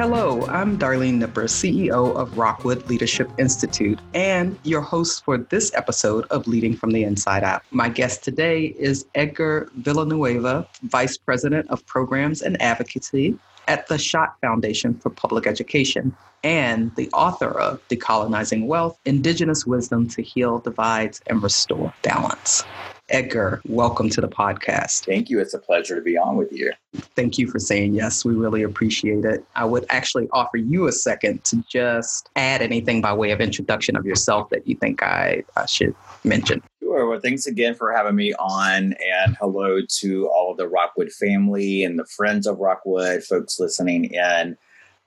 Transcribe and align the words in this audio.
Hello, 0.00 0.46
I'm 0.46 0.78
Darlene 0.78 1.18
Nipper, 1.18 1.44
CEO 1.44 2.16
of 2.16 2.38
Rockwood 2.38 2.88
Leadership 2.88 3.30
Institute, 3.36 3.98
and 4.14 4.58
your 4.62 4.80
host 4.80 5.22
for 5.26 5.36
this 5.36 5.70
episode 5.74 6.24
of 6.30 6.48
Leading 6.48 6.74
from 6.74 6.92
the 6.92 7.04
Inside 7.04 7.44
Out. 7.44 7.64
My 7.70 7.90
guest 7.90 8.24
today 8.24 8.74
is 8.78 9.04
Edgar 9.14 9.68
Villanueva, 9.74 10.66
Vice 10.84 11.18
President 11.18 11.68
of 11.68 11.84
Programs 11.84 12.40
and 12.40 12.60
Advocacy 12.62 13.36
at 13.68 13.88
the 13.88 13.98
Schott 13.98 14.36
Foundation 14.40 14.94
for 14.94 15.10
Public 15.10 15.46
Education 15.46 16.16
and 16.42 16.96
the 16.96 17.10
author 17.10 17.50
of 17.60 17.86
Decolonizing 17.88 18.68
Wealth 18.68 18.98
Indigenous 19.04 19.66
Wisdom 19.66 20.08
to 20.08 20.22
Heal 20.22 20.60
Divides 20.60 21.20
and 21.26 21.42
Restore 21.42 21.92
Balance. 22.00 22.64
Edgar, 23.10 23.60
welcome 23.66 24.08
to 24.08 24.20
the 24.20 24.28
podcast. 24.28 25.04
Thank 25.04 25.30
you. 25.30 25.40
It's 25.40 25.52
a 25.52 25.58
pleasure 25.58 25.96
to 25.96 26.00
be 26.00 26.16
on 26.16 26.36
with 26.36 26.52
you. 26.52 26.72
Thank 27.16 27.38
you 27.38 27.48
for 27.48 27.58
saying 27.58 27.94
yes. 27.94 28.24
We 28.24 28.34
really 28.34 28.62
appreciate 28.62 29.24
it. 29.24 29.44
I 29.56 29.64
would 29.64 29.84
actually 29.88 30.28
offer 30.32 30.58
you 30.58 30.86
a 30.86 30.92
second 30.92 31.42
to 31.44 31.56
just 31.68 32.30
add 32.36 32.62
anything 32.62 33.00
by 33.00 33.12
way 33.12 33.32
of 33.32 33.40
introduction 33.40 33.96
of 33.96 34.06
yourself 34.06 34.48
that 34.50 34.66
you 34.66 34.76
think 34.76 35.02
I, 35.02 35.42
I 35.56 35.66
should 35.66 35.94
mention. 36.22 36.62
Sure. 36.80 37.08
Well, 37.08 37.18
thanks 37.18 37.48
again 37.48 37.74
for 37.74 37.92
having 37.92 38.14
me 38.14 38.32
on, 38.34 38.94
and 39.12 39.36
hello 39.40 39.80
to 39.98 40.28
all 40.28 40.52
of 40.52 40.56
the 40.56 40.68
Rockwood 40.68 41.10
family 41.10 41.82
and 41.82 41.98
the 41.98 42.06
friends 42.06 42.46
of 42.46 42.58
Rockwood, 42.58 43.24
folks 43.24 43.58
listening 43.58 44.04
in. 44.04 44.56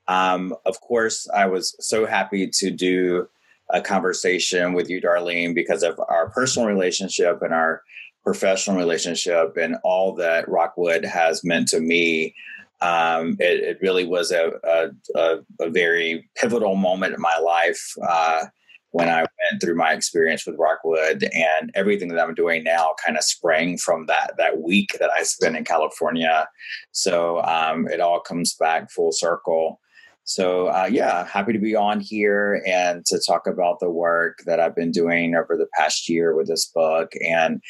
Um, 0.09 0.53
of 0.65 0.81
course, 0.81 1.29
I 1.33 1.45
was 1.45 1.73
so 1.79 2.05
happy 2.05 2.47
to 2.47 2.69
do 2.69 3.29
a 3.73 3.81
conversation 3.81 4.73
with 4.73 4.89
you, 4.89 5.01
Darlene, 5.01 5.53
because 5.53 5.83
of 5.83 5.99
our 6.07 6.29
personal 6.29 6.67
relationship 6.67 7.41
and 7.41 7.53
our 7.53 7.81
professional 8.23 8.77
relationship 8.77 9.57
and 9.57 9.75
all 9.83 10.13
that 10.15 10.47
Rockwood 10.47 11.03
has 11.03 11.43
meant 11.43 11.67
to 11.69 11.81
me. 11.81 12.33
Um, 12.81 13.37
it, 13.39 13.63
it, 13.63 13.77
really 13.81 14.05
was 14.05 14.31
a, 14.31 14.51
a, 15.15 15.37
a, 15.61 15.69
very 15.69 16.29
pivotal 16.35 16.75
moment 16.75 17.13
in 17.13 17.21
my 17.21 17.37
life 17.37 17.93
uh, 18.05 18.45
when 18.91 19.07
I 19.07 19.19
went 19.19 19.61
through 19.61 19.75
my 19.75 19.93
experience 19.93 20.45
with 20.45 20.59
Rockwood, 20.59 21.23
and 21.33 21.71
everything 21.75 22.09
that 22.09 22.19
I'm 22.19 22.35
doing 22.35 22.61
now 22.63 22.93
kind 23.03 23.17
of 23.17 23.23
sprang 23.23 23.77
from 23.77 24.07
that 24.07 24.33
that 24.37 24.59
week 24.59 24.97
that 24.99 25.09
I 25.17 25.23
spent 25.23 25.55
in 25.55 25.63
California. 25.63 26.45
So 26.91 27.41
um, 27.43 27.87
it 27.87 28.01
all 28.01 28.19
comes 28.19 28.53
back 28.55 28.91
full 28.91 29.13
circle. 29.13 29.79
So, 30.25 30.67
uh, 30.67 30.87
yeah, 30.89 31.25
happy 31.27 31.53
to 31.53 31.59
be 31.59 31.75
on 31.75 31.99
here 31.99 32.63
and 32.65 33.05
to 33.07 33.19
talk 33.19 33.45
about 33.45 33.79
the 33.79 33.89
work 33.89 34.39
that 34.45 34.59
I've 34.59 34.75
been 34.75 34.91
doing 34.91 35.35
over 35.35 35.57
the 35.57 35.67
past 35.77 36.07
year 36.07 36.35
with 36.35 36.47
this 36.47 36.65
book. 36.65 37.11
And 37.25 37.61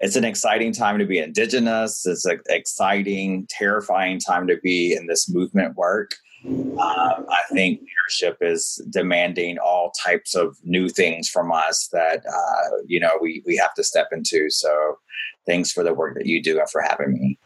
it's 0.00 0.16
an 0.16 0.24
exciting 0.24 0.72
time 0.72 0.98
to 0.98 1.06
be 1.06 1.18
Indigenous. 1.18 2.04
It's 2.04 2.24
an 2.24 2.40
exciting, 2.48 3.46
terrifying 3.48 4.18
time 4.18 4.46
to 4.48 4.56
be 4.62 4.94
in 4.94 5.06
this 5.06 5.28
movement 5.28 5.76
work. 5.76 6.16
Um, 6.46 6.76
I 6.78 7.38
think 7.52 7.80
leadership 7.80 8.38
is 8.42 8.82
demanding 8.90 9.56
all 9.58 9.92
types 10.04 10.34
of 10.34 10.58
new 10.62 10.90
things 10.90 11.28
from 11.28 11.50
us 11.50 11.88
that 11.92 12.22
uh, 12.26 12.76
you 12.86 13.00
know 13.00 13.12
we 13.20 13.42
we 13.46 13.56
have 13.56 13.72
to 13.74 13.84
step 13.84 14.08
into. 14.12 14.50
So, 14.50 14.98
thanks 15.46 15.72
for 15.72 15.82
the 15.82 15.94
work 15.94 16.16
that 16.16 16.26
you 16.26 16.42
do 16.42 16.58
and 16.58 16.68
for 16.68 16.82
having 16.82 17.14
me. 17.14 17.38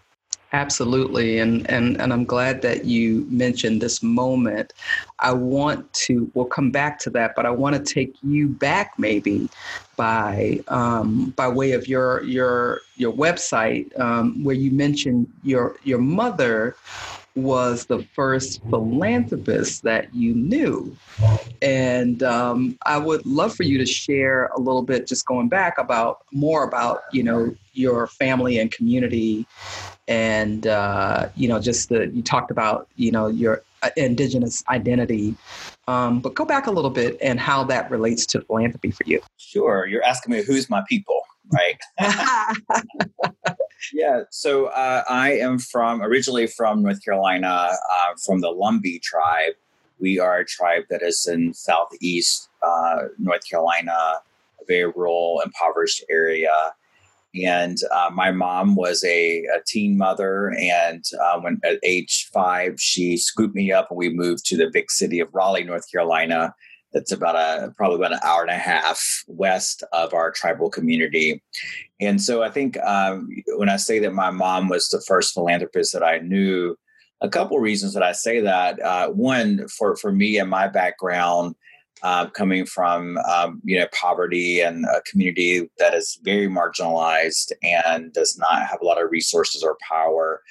Absolutely. 0.52 1.41
And, 1.41 1.68
and, 1.70 2.00
and 2.00 2.10
I'm 2.10 2.24
glad 2.24 2.62
that 2.62 2.86
you 2.86 3.27
mentioned 3.28 3.82
this 3.82 4.02
moment. 4.02 4.72
I 5.18 5.32
want 5.32 5.92
to, 6.04 6.30
we'll 6.32 6.46
come 6.46 6.70
back 6.70 6.98
to 7.00 7.10
that, 7.10 7.34
but 7.36 7.44
I 7.44 7.50
want 7.50 7.77
to 7.77 7.94
take 7.94 8.16
you 8.22 8.48
back 8.48 8.94
maybe 8.98 9.50
by, 9.96 10.60
um, 10.69 11.34
by 11.36 11.48
way 11.48 11.72
of 11.72 11.86
your, 11.86 12.22
your, 12.22 12.80
your 12.96 13.12
website 13.12 13.98
um, 14.00 14.42
where 14.42 14.54
you 14.54 14.70
mentioned 14.70 15.30
your, 15.42 15.76
your 15.84 15.98
mother 15.98 16.76
was 17.34 17.86
the 17.86 18.02
first 18.14 18.62
philanthropist 18.70 19.82
that 19.82 20.12
you 20.14 20.34
knew. 20.34 20.97
And 21.62 22.22
um, 22.22 22.78
I 22.84 22.98
would 22.98 23.25
love 23.26 23.54
for 23.54 23.62
you 23.62 23.78
to 23.78 23.86
share 23.86 24.47
a 24.56 24.59
little 24.59 24.82
bit, 24.82 25.06
just 25.06 25.26
going 25.26 25.48
back 25.48 25.78
about 25.78 26.25
more 26.32 26.65
about, 26.65 27.03
you 27.12 27.22
know, 27.22 27.54
your 27.75 28.06
family 28.09 28.59
and 28.59 28.72
community 28.72 29.47
and 30.08 30.66
uh, 30.66 31.28
you 31.36 31.48
know 31.48 31.60
just 31.60 31.88
the 31.91 32.08
you 32.08 32.22
talked 32.22 32.50
about 32.50 32.88
you 32.96 33.12
know 33.12 33.28
your 33.28 33.62
uh, 33.82 33.91
indigenous 33.96 34.64
identity. 34.69 35.36
Um, 35.86 36.20
but 36.20 36.34
go 36.34 36.44
back 36.44 36.66
a 36.66 36.70
little 36.70 36.91
bit 36.91 37.16
and 37.22 37.41
how 37.41 37.64
that 37.64 37.91
relates 37.91 38.26
to 38.26 38.42
philanthropy 38.42 38.91
for 38.91 39.04
you. 39.06 39.22
Sure. 39.38 39.86
You're 39.86 40.02
asking 40.02 40.34
me 40.34 40.42
who's 40.42 40.68
my 40.68 40.82
people 40.88 41.22
right? 41.50 41.80
Yeah. 43.92 44.22
So 44.30 44.66
uh, 44.66 45.04
i 45.08 45.32
am 45.32 45.58
from 45.58 46.02
originally 46.02 46.47
from 46.47 46.82
north 46.82 47.04
carolina 47.04 47.70
uh, 47.92 48.14
from 48.24 48.41
the 48.41 48.48
lumbee 48.48 49.00
tribe. 49.00 49.54
We 50.00 50.18
are 50.18 50.38
a 50.38 50.44
tribe 50.44 50.84
that 50.91 51.02
is 51.02 51.26
in 51.26 51.54
southeast 51.54 52.48
uh, 52.62 53.08
north 53.18 53.48
carolina 53.48 53.92
a 53.92 54.64
very 54.66 54.91
rural 54.91 55.41
impoverished 55.44 56.04
area 56.10 56.52
and 57.34 57.78
uh, 57.93 58.11
my 58.12 58.31
mom 58.31 58.75
was 58.75 59.05
a, 59.05 59.41
a 59.44 59.61
teen 59.66 59.97
mother. 59.97 60.55
And 60.59 61.05
uh, 61.22 61.41
when 61.41 61.61
at 61.65 61.78
age 61.83 62.28
five, 62.33 62.81
she 62.81 63.16
scooped 63.16 63.55
me 63.55 63.71
up 63.72 63.89
and 63.91 63.99
we 63.99 64.09
moved 64.09 64.47
to 64.47 64.56
the 64.56 64.71
big 64.72 64.91
city 64.91 65.21
of 65.21 65.33
Raleigh, 65.33 65.65
North 65.65 65.91
Carolina. 65.91 66.55
That's 66.93 67.12
about 67.12 67.37
a 67.37 67.72
probably 67.77 67.97
about 67.97 68.15
an 68.15 68.21
hour 68.22 68.43
and 68.43 68.50
a 68.50 68.55
half 68.55 69.25
west 69.27 69.84
of 69.93 70.15
our 70.15 70.31
tribal 70.31 70.71
community. 70.71 71.43
And 72.00 72.21
so 72.21 72.43
I 72.43 72.50
think 72.50 72.78
um, 72.78 73.28
when 73.56 73.69
I 73.69 73.77
say 73.77 73.99
that 73.99 74.15
my 74.15 74.31
mom 74.31 74.69
was 74.69 74.89
the 74.89 75.03
first 75.06 75.34
philanthropist 75.34 75.93
that 75.93 76.03
I 76.03 76.19
knew, 76.19 76.77
a 77.21 77.28
couple 77.28 77.59
reasons 77.59 77.93
that 77.95 78.03
I 78.03 78.12
say 78.12 78.41
that. 78.41 78.81
Uh, 78.81 79.09
one, 79.09 79.69
for 79.69 79.97
for 79.97 80.12
me 80.12 80.39
and 80.39 80.49
my 80.49 80.66
background, 80.66 81.56
uh, 82.03 82.26
coming 82.31 82.64
from 82.66 83.19
um, 83.19 83.60
you 83.64 83.78
know 83.78 83.86
poverty 83.92 84.60
and 84.60 84.84
a 84.86 85.00
community 85.03 85.69
that 85.78 85.94
is 85.94 86.19
very 86.22 86.48
marginalized 86.48 87.53
and 87.62 88.12
does 88.12 88.38
not 88.38 88.66
have 88.66 88.81
a 88.81 88.84
lot 88.84 89.03
of 89.03 89.10
resources 89.10 89.62
or 89.62 89.76
power. 89.88 90.42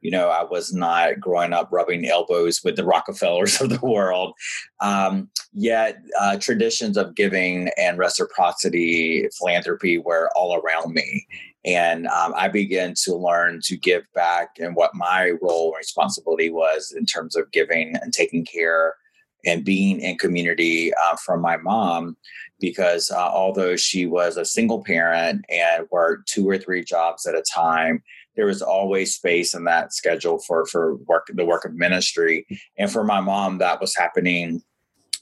You 0.00 0.10
know, 0.10 0.28
I 0.28 0.42
was 0.42 0.72
not 0.72 1.20
growing 1.20 1.52
up 1.52 1.68
rubbing 1.70 2.04
elbows 2.06 2.60
with 2.64 2.76
the 2.76 2.84
Rockefellers 2.84 3.60
of 3.60 3.70
the 3.70 3.84
world. 3.86 4.34
Um, 4.80 5.30
yet, 5.52 5.98
uh, 6.20 6.36
traditions 6.38 6.96
of 6.96 7.14
giving 7.14 7.70
and 7.76 7.98
reciprocity, 7.98 9.28
philanthropy 9.38 9.98
were 9.98 10.30
all 10.34 10.56
around 10.56 10.92
me. 10.92 11.26
And 11.64 12.08
um, 12.08 12.34
I 12.36 12.48
began 12.48 12.94
to 13.04 13.14
learn 13.14 13.60
to 13.64 13.76
give 13.76 14.02
back 14.14 14.48
and 14.58 14.74
what 14.74 14.94
my 14.94 15.32
role 15.40 15.68
and 15.68 15.78
responsibility 15.78 16.50
was 16.50 16.92
in 16.96 17.06
terms 17.06 17.36
of 17.36 17.52
giving 17.52 17.94
and 18.02 18.12
taking 18.12 18.44
care 18.44 18.96
and 19.44 19.64
being 19.64 20.00
in 20.00 20.16
community 20.18 20.92
uh, 20.94 21.16
from 21.16 21.40
my 21.40 21.56
mom 21.56 22.16
because 22.60 23.10
uh, 23.10 23.16
although 23.16 23.76
she 23.76 24.06
was 24.06 24.36
a 24.36 24.44
single 24.44 24.84
parent 24.84 25.44
and 25.48 25.86
worked 25.90 26.28
two 26.28 26.48
or 26.48 26.58
three 26.58 26.84
jobs 26.84 27.26
at 27.26 27.34
a 27.34 27.44
time 27.54 28.02
there 28.36 28.46
was 28.46 28.62
always 28.62 29.14
space 29.14 29.54
in 29.54 29.64
that 29.64 29.92
schedule 29.92 30.38
for 30.38 30.66
for 30.66 30.96
work 31.08 31.26
the 31.34 31.44
work 31.44 31.64
of 31.64 31.74
ministry 31.74 32.46
and 32.78 32.90
for 32.90 33.04
my 33.04 33.20
mom 33.20 33.58
that 33.58 33.80
was 33.80 33.96
happening 33.96 34.62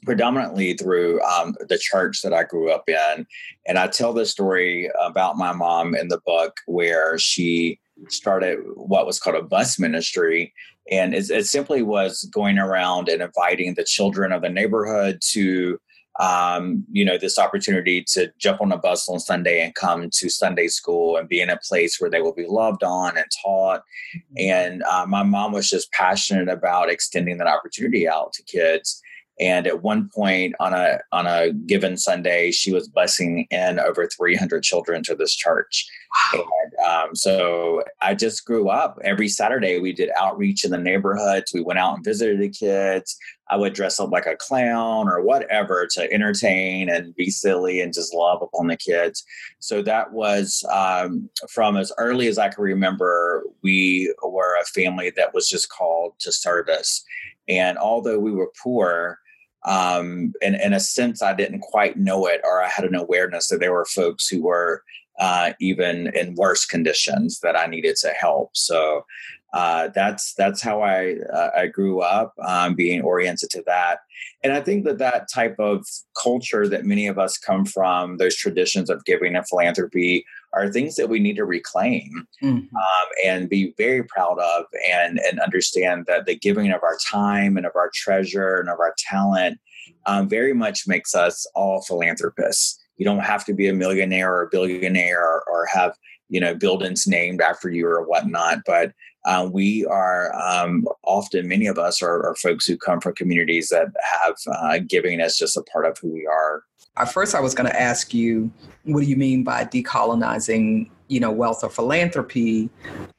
predominantly 0.04 0.74
through 0.74 1.22
um, 1.22 1.54
the 1.68 1.78
church 1.78 2.22
that 2.22 2.32
I 2.32 2.44
grew 2.44 2.70
up 2.70 2.88
in. 2.88 3.26
And 3.66 3.78
I 3.78 3.86
tell 3.86 4.12
this 4.12 4.30
story 4.30 4.90
about 5.00 5.36
my 5.36 5.52
mom 5.52 5.94
in 5.94 6.08
the 6.08 6.20
book 6.24 6.56
where 6.66 7.18
she 7.18 7.78
started 8.08 8.58
what 8.74 9.06
was 9.06 9.20
called 9.20 9.36
a 9.36 9.42
bus 9.42 9.78
ministry. 9.78 10.54
And 10.90 11.14
it, 11.14 11.30
it 11.30 11.46
simply 11.46 11.82
was 11.82 12.28
going 12.32 12.58
around 12.58 13.08
and 13.08 13.22
inviting 13.22 13.74
the 13.74 13.84
children 13.84 14.32
of 14.32 14.42
the 14.42 14.48
neighborhood 14.48 15.20
to 15.32 15.78
um, 16.18 16.84
you 16.90 17.04
know, 17.04 17.16
this 17.16 17.38
opportunity 17.38 18.04
to 18.12 18.30
jump 18.38 18.60
on 18.60 18.72
a 18.72 18.76
bus 18.76 19.08
on 19.08 19.18
Sunday 19.18 19.64
and 19.64 19.74
come 19.74 20.10
to 20.10 20.28
Sunday 20.28 20.68
school 20.68 21.16
and 21.16 21.28
be 21.28 21.40
in 21.40 21.48
a 21.48 21.58
place 21.66 21.98
where 21.98 22.10
they 22.10 22.20
will 22.20 22.34
be 22.34 22.46
loved 22.46 22.82
on 22.82 23.16
and 23.16 23.26
taught. 23.42 23.80
Mm-hmm. 24.14 24.34
And 24.38 24.82
uh, 24.82 25.06
my 25.08 25.22
mom 25.22 25.52
was 25.52 25.70
just 25.70 25.90
passionate 25.92 26.48
about 26.48 26.90
extending 26.90 27.38
that 27.38 27.46
opportunity 27.46 28.06
out 28.06 28.34
to 28.34 28.42
kids. 28.42 29.00
And 29.40 29.66
at 29.66 29.82
one 29.82 30.10
point 30.14 30.54
on 30.60 30.74
a 30.74 31.00
on 31.12 31.26
a 31.26 31.52
given 31.52 31.96
Sunday, 31.96 32.50
she 32.50 32.72
was 32.72 32.90
busing 32.90 33.46
in 33.50 33.80
over 33.80 34.06
300 34.06 34.62
children 34.62 35.02
to 35.04 35.14
this 35.14 35.34
church. 35.34 35.88
Wow. 36.34 36.44
And 36.62 36.86
um, 36.86 37.16
so 37.16 37.82
I 38.02 38.14
just 38.14 38.44
grew 38.44 38.68
up. 38.68 38.98
Every 39.02 39.28
Saturday, 39.28 39.80
we 39.80 39.94
did 39.94 40.10
outreach 40.20 40.64
in 40.64 40.72
the 40.72 40.78
neighborhoods. 40.78 41.52
We 41.54 41.62
went 41.62 41.78
out 41.78 41.94
and 41.96 42.04
visited 42.04 42.38
the 42.38 42.50
kids. 42.50 43.16
I 43.48 43.56
would 43.56 43.72
dress 43.72 43.98
up 43.98 44.10
like 44.10 44.26
a 44.26 44.36
clown 44.36 45.08
or 45.08 45.22
whatever 45.22 45.88
to 45.94 46.12
entertain 46.12 46.90
and 46.90 47.14
be 47.16 47.30
silly 47.30 47.80
and 47.80 47.94
just 47.94 48.14
love 48.14 48.42
upon 48.42 48.66
the 48.66 48.76
kids. 48.76 49.24
So 49.58 49.82
that 49.82 50.12
was 50.12 50.64
um, 50.70 51.30
from 51.48 51.76
as 51.78 51.92
early 51.98 52.28
as 52.28 52.38
I 52.38 52.48
can 52.48 52.62
remember. 52.62 53.42
We 53.62 54.14
were 54.22 54.56
a 54.60 54.66
family 54.66 55.10
that 55.16 55.32
was 55.32 55.48
just 55.48 55.70
called 55.70 56.12
to 56.20 56.30
service. 56.30 57.02
And 57.48 57.78
although 57.78 58.18
we 58.18 58.30
were 58.30 58.52
poor, 58.62 59.18
um, 59.64 60.32
in, 60.40 60.54
in 60.54 60.72
a 60.72 60.80
sense, 60.80 61.22
I 61.22 61.34
didn't 61.34 61.60
quite 61.60 61.96
know 61.96 62.26
it, 62.26 62.40
or 62.44 62.62
I 62.62 62.68
had 62.68 62.84
an 62.84 62.94
awareness 62.94 63.48
that 63.48 63.60
there 63.60 63.72
were 63.72 63.84
folks 63.84 64.28
who 64.28 64.42
were 64.42 64.82
uh, 65.18 65.52
even 65.60 66.10
in 66.16 66.34
worse 66.34 66.64
conditions 66.64 67.40
that 67.40 67.56
I 67.56 67.66
needed 67.66 67.96
to 67.96 68.08
help. 68.08 68.56
So 68.56 69.04
uh, 69.52 69.88
that's 69.94 70.34
that's 70.34 70.62
how 70.62 70.80
I 70.80 71.16
uh, 71.32 71.50
I 71.56 71.66
grew 71.66 72.00
up, 72.00 72.32
um, 72.46 72.74
being 72.74 73.02
oriented 73.02 73.50
to 73.50 73.62
that, 73.66 73.98
and 74.42 74.52
I 74.52 74.60
think 74.60 74.84
that 74.84 74.98
that 74.98 75.28
type 75.32 75.56
of 75.58 75.84
culture 76.20 76.68
that 76.68 76.84
many 76.84 77.08
of 77.08 77.18
us 77.18 77.36
come 77.36 77.66
from, 77.66 78.16
those 78.16 78.36
traditions 78.36 78.88
of 78.88 79.04
giving 79.04 79.34
and 79.34 79.46
philanthropy, 79.46 80.24
are 80.52 80.70
things 80.70 80.96
that 80.96 81.08
we 81.08 81.20
need 81.20 81.36
to 81.36 81.44
reclaim 81.44 82.26
mm-hmm. 82.42 82.76
um, 82.76 83.08
and 83.24 83.48
be 83.48 83.72
very 83.76 84.02
proud 84.04 84.38
of, 84.38 84.64
and 84.90 85.18
and 85.20 85.40
understand 85.40 86.06
that 86.06 86.26
the 86.26 86.36
giving 86.36 86.70
of 86.72 86.82
our 86.82 86.98
time 87.10 87.56
and 87.56 87.66
of 87.66 87.72
our 87.76 87.90
treasure 87.94 88.56
and 88.56 88.68
of 88.68 88.78
our 88.80 88.94
talent 88.98 89.58
um, 90.06 90.28
very 90.28 90.54
much 90.54 90.86
makes 90.86 91.14
us 91.14 91.46
all 91.54 91.82
philanthropists. 91.82 92.78
You 92.96 93.04
don't 93.04 93.20
have 93.20 93.44
to 93.46 93.54
be 93.54 93.68
a 93.68 93.74
millionaire 93.74 94.32
or 94.32 94.42
a 94.42 94.48
billionaire 94.50 95.22
or, 95.22 95.44
or 95.48 95.66
have 95.66 95.96
you 96.28 96.40
know 96.40 96.54
buildings 96.54 97.06
named 97.06 97.40
after 97.40 97.70
you 97.70 97.86
or 97.86 98.06
whatnot, 98.06 98.58
but 98.66 98.92
uh, 99.24 99.48
we 99.50 99.84
are 99.86 100.34
um, 100.34 100.86
often 101.04 101.46
many 101.46 101.66
of 101.66 101.78
us 101.78 102.02
are, 102.02 102.26
are, 102.26 102.34
folks 102.36 102.66
who 102.66 102.76
come 102.76 103.00
from 103.00 103.14
communities 103.14 103.68
that 103.68 103.88
have 104.02 104.36
uh, 104.50 104.78
giving 104.86 105.20
as 105.20 105.36
just 105.36 105.56
a 105.56 105.62
part 105.64 105.84
of 105.84 105.98
who 105.98 106.08
we 106.08 106.26
are. 106.26 106.62
At 106.96 107.12
first, 107.12 107.34
I 107.34 107.40
was 107.40 107.54
going 107.54 107.70
to 107.70 107.80
ask 107.80 108.14
you, 108.14 108.50
what 108.84 109.00
do 109.00 109.06
you 109.06 109.16
mean 109.16 109.44
by 109.44 109.64
decolonizing, 109.64 110.90
you 111.08 111.20
know, 111.20 111.30
wealth 111.30 111.62
or 111.62 111.68
philanthropy? 111.68 112.70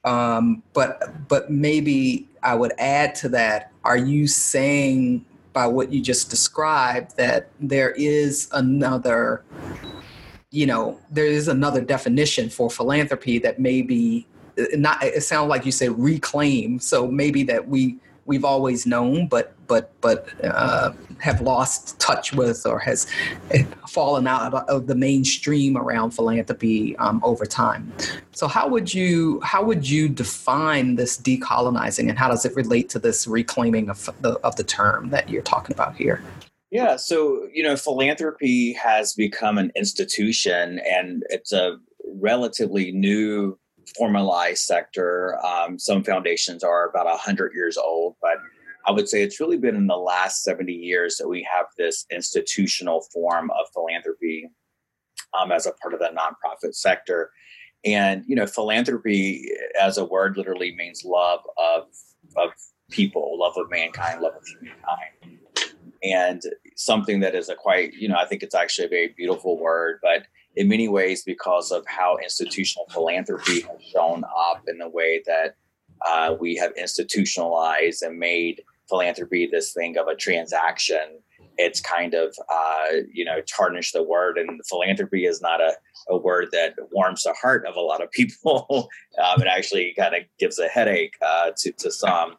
Um, 0.04 0.64
but 0.74 1.28
but 1.28 1.52
maybe 1.52 2.28
I 2.42 2.56
would 2.56 2.74
add 2.80 3.14
to 3.16 3.30
that: 3.30 3.72
Are 3.84 3.98
you 3.98 4.28
saying 4.28 5.26
by 5.54 5.68
what 5.68 5.92
you 5.92 6.02
just 6.02 6.30
described 6.30 7.16
that 7.18 7.50
there 7.60 7.92
is 7.92 8.50
another 8.54 9.44
you 10.50 10.66
know 10.66 11.00
there 11.10 11.26
is 11.26 11.48
another 11.48 11.82
definition 11.82 12.50
for 12.50 12.70
philanthropy 12.70 13.40
that 13.40 13.60
maybe 13.60 14.28
not 14.74 15.04
it 15.04 15.24
sounds 15.24 15.50
like 15.50 15.66
you 15.66 15.72
said 15.72 15.98
reclaim 15.98 16.80
so 16.80 17.08
maybe 17.08 17.44
that 17.44 17.68
we 17.68 17.98
we've 18.26 18.46
always 18.46 18.86
known 18.86 19.28
but 19.28 19.56
but 19.68 19.92
but 20.02 20.28
uh, 20.44 20.92
have 21.20 21.40
lost 21.42 22.00
touch 22.00 22.34
with 22.34 22.66
or 22.66 22.80
has 22.80 23.08
fallen 23.88 24.28
out 24.28 24.54
of 24.54 24.88
the 24.88 24.96
mainstream 24.96 25.78
around 25.78 26.12
philanthropy 26.12 26.96
um, 26.98 27.22
over 27.24 27.46
time. 27.46 27.92
So 28.32 28.48
how 28.48 28.68
would 28.68 28.94
you 28.94 29.40
how 29.42 29.64
would 29.64 29.90
you 29.90 30.10
define 30.10 30.96
this 30.96 31.18
decolonizing 31.18 32.10
and 32.10 32.18
how 32.18 32.28
does 32.28 32.46
it 32.46 32.56
relate 32.56 32.90
to 32.90 33.00
this 33.00 33.28
reclaiming 33.28 33.90
of 33.90 34.10
the 34.22 34.32
of 34.44 34.56
the 34.56 34.64
term 34.64 35.10
that 35.10 35.30
you're 35.30 35.42
talking 35.42 35.74
about 35.74 35.96
here? 35.96 36.22
Yeah 36.70 36.96
so 36.98 37.48
you 37.54 37.64
know 37.64 37.76
philanthropy 37.76 38.74
has 38.74 39.14
become 39.14 39.58
an 39.58 39.72
institution 39.76 40.80
and 40.80 41.24
it's 41.30 41.54
a 41.54 41.78
relatively 42.06 42.92
new 42.92 43.58
formalized 43.98 44.64
sector. 44.64 45.38
Um, 45.46 45.80
some 45.80 46.04
foundations 46.04 46.64
are 46.64 46.90
about 46.90 47.06
100 47.06 47.54
years 47.54 47.78
old, 47.78 48.16
but 48.22 48.38
I 48.88 48.92
would 48.92 49.08
say 49.08 49.22
it's 49.22 49.40
really 49.40 49.58
been 49.58 49.76
in 49.76 49.88
the 49.88 49.98
last 49.98 50.44
70 50.44 50.72
years 50.72 51.18
that 51.18 51.28
we 51.28 51.48
have 51.52 51.68
this 51.78 52.06
institutional 52.12 53.02
form 53.14 53.52
of 53.52 53.68
philanthropy 53.74 54.50
um, 55.40 55.52
as 55.52 55.66
a 55.66 55.72
part 55.74 55.94
of 55.94 56.00
the 56.00 56.10
nonprofit 56.10 56.76
sector. 56.76 57.32
And, 57.84 58.24
you 58.28 58.36
know, 58.36 58.46
philanthropy 58.46 59.50
as 59.80 59.98
a 59.98 60.06
word 60.06 60.38
literally 60.38 60.76
means 60.76 61.04
love 61.04 61.42
of, 61.58 61.88
of 62.38 62.52
people, 62.92 63.38
love 63.40 63.54
of 63.58 63.70
mankind, 63.70 64.22
love 64.22 64.34
of 64.36 64.46
humankind. 64.48 65.40
And 66.04 66.42
something 66.76 67.20
that 67.20 67.36
is 67.36 67.50
a 67.50 67.56
quite, 67.56 67.94
you 67.94 68.08
know, 68.08 68.18
I 68.18 68.26
think 68.26 68.44
it's 68.44 68.56
actually 68.56 68.86
a 68.86 68.90
very 68.90 69.14
beautiful 69.16 69.60
word, 69.60 70.00
but 70.02 70.26
in 70.56 70.68
many 70.68 70.88
ways 70.88 71.24
because 71.24 71.72
of 71.72 71.86
how 71.88 72.18
institutional 72.22 72.86
philanthropy 72.90 73.62
has 73.62 73.82
shown 73.94 74.24
up 74.38 74.64
in 74.68 74.78
the 74.78 74.90
way 74.90 75.22
that 75.26 75.56
uh, 76.10 76.36
we 76.40 76.56
have 76.56 76.72
institutionalized 76.78 78.02
and 78.02 78.18
made 78.18 78.62
philanthropy 78.90 79.48
this 79.48 79.74
thing 79.74 79.98
of 79.98 80.08
a 80.08 80.16
transaction. 80.16 81.20
It's 81.58 81.80
kind 81.80 82.14
of, 82.14 82.36
uh, 82.50 82.98
you 83.12 83.24
know, 83.24 83.42
tarnished 83.42 83.94
the 83.94 84.04
word, 84.04 84.38
and 84.38 84.60
philanthropy 84.68 85.26
is 85.26 85.42
not 85.42 85.62
a, 85.62 85.74
a 86.10 86.18
word 86.18 86.50
that 86.52 86.76
warms 86.92 87.24
the 87.24 87.34
heart 87.34 87.66
of 87.66 87.76
a 87.76 87.82
lot 87.82 88.04
of 88.04 88.12
people. 88.12 88.66
um, 89.24 89.42
it 89.42 89.48
actually 89.48 89.94
kind 89.98 90.16
of 90.16 90.24
gives 90.40 90.60
a 90.60 90.68
headache 90.68 91.16
uh, 91.26 91.52
to, 91.58 91.72
to 91.74 91.92
some. 91.92 92.36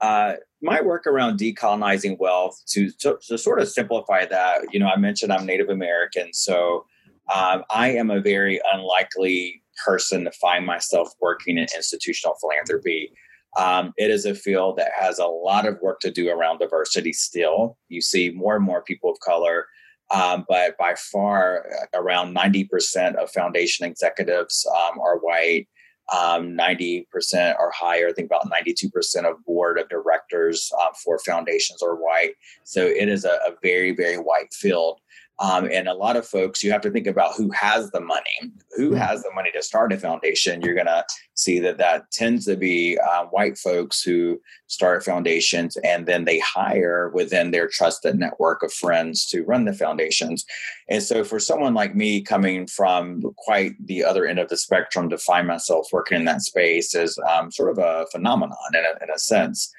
Uh, 0.00 0.34
my 0.62 0.80
work 0.80 1.06
around 1.06 1.38
decolonizing 1.38 2.18
wealth 2.18 2.60
to, 2.66 2.90
to, 2.98 3.18
to 3.28 3.38
sort 3.38 3.60
of 3.60 3.68
simplify 3.68 4.24
that, 4.26 4.72
you 4.72 4.80
know, 4.80 4.88
I 4.88 4.96
mentioned 4.96 5.32
I'm 5.32 5.46
Native 5.46 5.68
American, 5.68 6.32
so 6.32 6.86
um, 7.34 7.64
I 7.70 7.90
am 7.90 8.10
a 8.10 8.20
very 8.20 8.60
unlikely 8.72 9.62
person 9.84 10.24
to 10.24 10.32
find 10.32 10.64
myself 10.64 11.12
working 11.20 11.58
in 11.58 11.66
institutional 11.76 12.36
philanthropy. 12.40 13.12
Um, 13.56 13.92
it 13.96 14.10
is 14.10 14.26
a 14.26 14.34
field 14.34 14.76
that 14.76 14.92
has 14.98 15.18
a 15.18 15.26
lot 15.26 15.66
of 15.66 15.80
work 15.80 16.00
to 16.00 16.10
do 16.10 16.28
around 16.28 16.58
diversity 16.58 17.12
still. 17.12 17.78
You 17.88 18.00
see 18.00 18.30
more 18.30 18.56
and 18.56 18.64
more 18.64 18.82
people 18.82 19.10
of 19.10 19.20
color, 19.20 19.66
um, 20.10 20.44
but 20.48 20.76
by 20.78 20.94
far, 20.94 21.66
uh, 21.66 21.98
around 21.98 22.34
90% 22.34 23.16
of 23.16 23.30
foundation 23.30 23.86
executives 23.86 24.66
um, 24.70 25.00
are 25.00 25.18
white. 25.18 25.68
Um, 26.12 26.56
90% 26.56 27.58
or 27.58 27.72
higher, 27.72 28.06
I 28.08 28.12
think 28.12 28.26
about 28.26 28.48
92% 28.48 29.28
of 29.28 29.44
board 29.44 29.76
of 29.76 29.88
directors 29.88 30.70
uh, 30.80 30.90
for 31.02 31.18
foundations 31.18 31.82
are 31.82 31.96
white. 31.96 32.34
So 32.62 32.86
it 32.86 33.08
is 33.08 33.24
a, 33.24 33.40
a 33.44 33.56
very, 33.60 33.90
very 33.90 34.14
white 34.14 34.54
field. 34.54 35.00
Um, 35.38 35.68
and 35.70 35.86
a 35.86 35.94
lot 35.94 36.16
of 36.16 36.26
folks, 36.26 36.62
you 36.62 36.72
have 36.72 36.80
to 36.82 36.90
think 36.90 37.06
about 37.06 37.34
who 37.36 37.50
has 37.50 37.90
the 37.90 38.00
money. 38.00 38.52
Who 38.76 38.94
has 38.94 39.22
the 39.22 39.30
money 39.34 39.50
to 39.52 39.62
start 39.62 39.92
a 39.92 39.98
foundation? 39.98 40.62
You're 40.62 40.74
going 40.74 40.86
to 40.86 41.04
see 41.36 41.60
that 41.60 41.78
that 41.78 42.10
tends 42.10 42.46
to 42.46 42.56
be 42.56 42.98
uh, 42.98 43.24
white 43.26 43.58
folks 43.58 44.02
who 44.02 44.40
start 44.66 45.04
foundations 45.04 45.76
and 45.78 46.06
then 46.06 46.24
they 46.24 46.38
hire 46.40 47.10
within 47.14 47.50
their 47.50 47.68
trusted 47.68 48.18
network 48.18 48.62
of 48.62 48.72
friends 48.72 49.26
to 49.26 49.44
run 49.44 49.64
the 49.64 49.72
foundations. 49.72 50.44
And 50.88 51.02
so, 51.02 51.24
for 51.24 51.38
someone 51.38 51.74
like 51.74 51.94
me 51.94 52.22
coming 52.22 52.66
from 52.66 53.22
quite 53.36 53.72
the 53.84 54.04
other 54.04 54.26
end 54.26 54.38
of 54.38 54.48
the 54.48 54.56
spectrum 54.56 55.08
to 55.10 55.18
find 55.18 55.46
myself 55.46 55.88
working 55.92 56.18
in 56.18 56.24
that 56.24 56.42
space 56.42 56.94
is 56.94 57.18
um, 57.30 57.50
sort 57.50 57.70
of 57.70 57.78
a 57.78 58.06
phenomenon 58.10 58.56
in 58.72 58.80
a, 58.80 59.04
in 59.04 59.10
a 59.10 59.18
sense. 59.18 59.72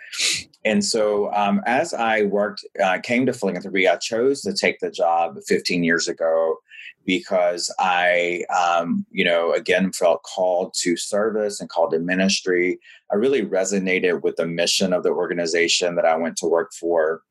And 0.64 0.84
so, 0.84 1.34
um, 1.34 1.62
as 1.66 1.94
I 1.94 2.24
worked, 2.24 2.66
uh, 2.84 3.00
came 3.00 3.26
to 3.26 3.34
philanthropy, 3.34 3.88
I 3.88 3.96
chose 3.98 4.42
to 4.42 4.54
take 4.54 4.80
the 4.80 4.92
job 4.92 5.38
15 5.48 5.84
years 5.84 6.08
ago 6.08 6.58
because 7.06 7.74
I, 7.80 8.44
um, 8.56 9.06
you 9.12 9.24
know, 9.24 9.54
again 9.54 9.92
felt 9.92 10.24
called 10.24 10.74
to 10.82 10.98
service 10.98 11.60
and 11.60 11.70
called 11.70 11.92
to 11.92 12.00
ministry. 12.00 12.80
I 13.12 13.16
really 13.16 13.46
resonated 13.46 14.22
with 14.22 14.36
the 14.36 14.48
mission 14.48 14.94
of 14.94 15.04
the 15.04 15.12
organization 15.12 15.96
that 15.96 16.06
I 16.06 16.16
went 16.16 16.38
to 16.38 16.48
work 16.48 16.74
for, 16.74 17.22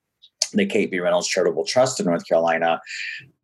the 0.52 0.66
Kate 0.66 0.90
B. 0.90 1.00
Reynolds 1.00 1.28
Charitable 1.28 1.64
Trust 1.64 2.00
in 2.00 2.06
North 2.06 2.26
Carolina. 2.26 2.80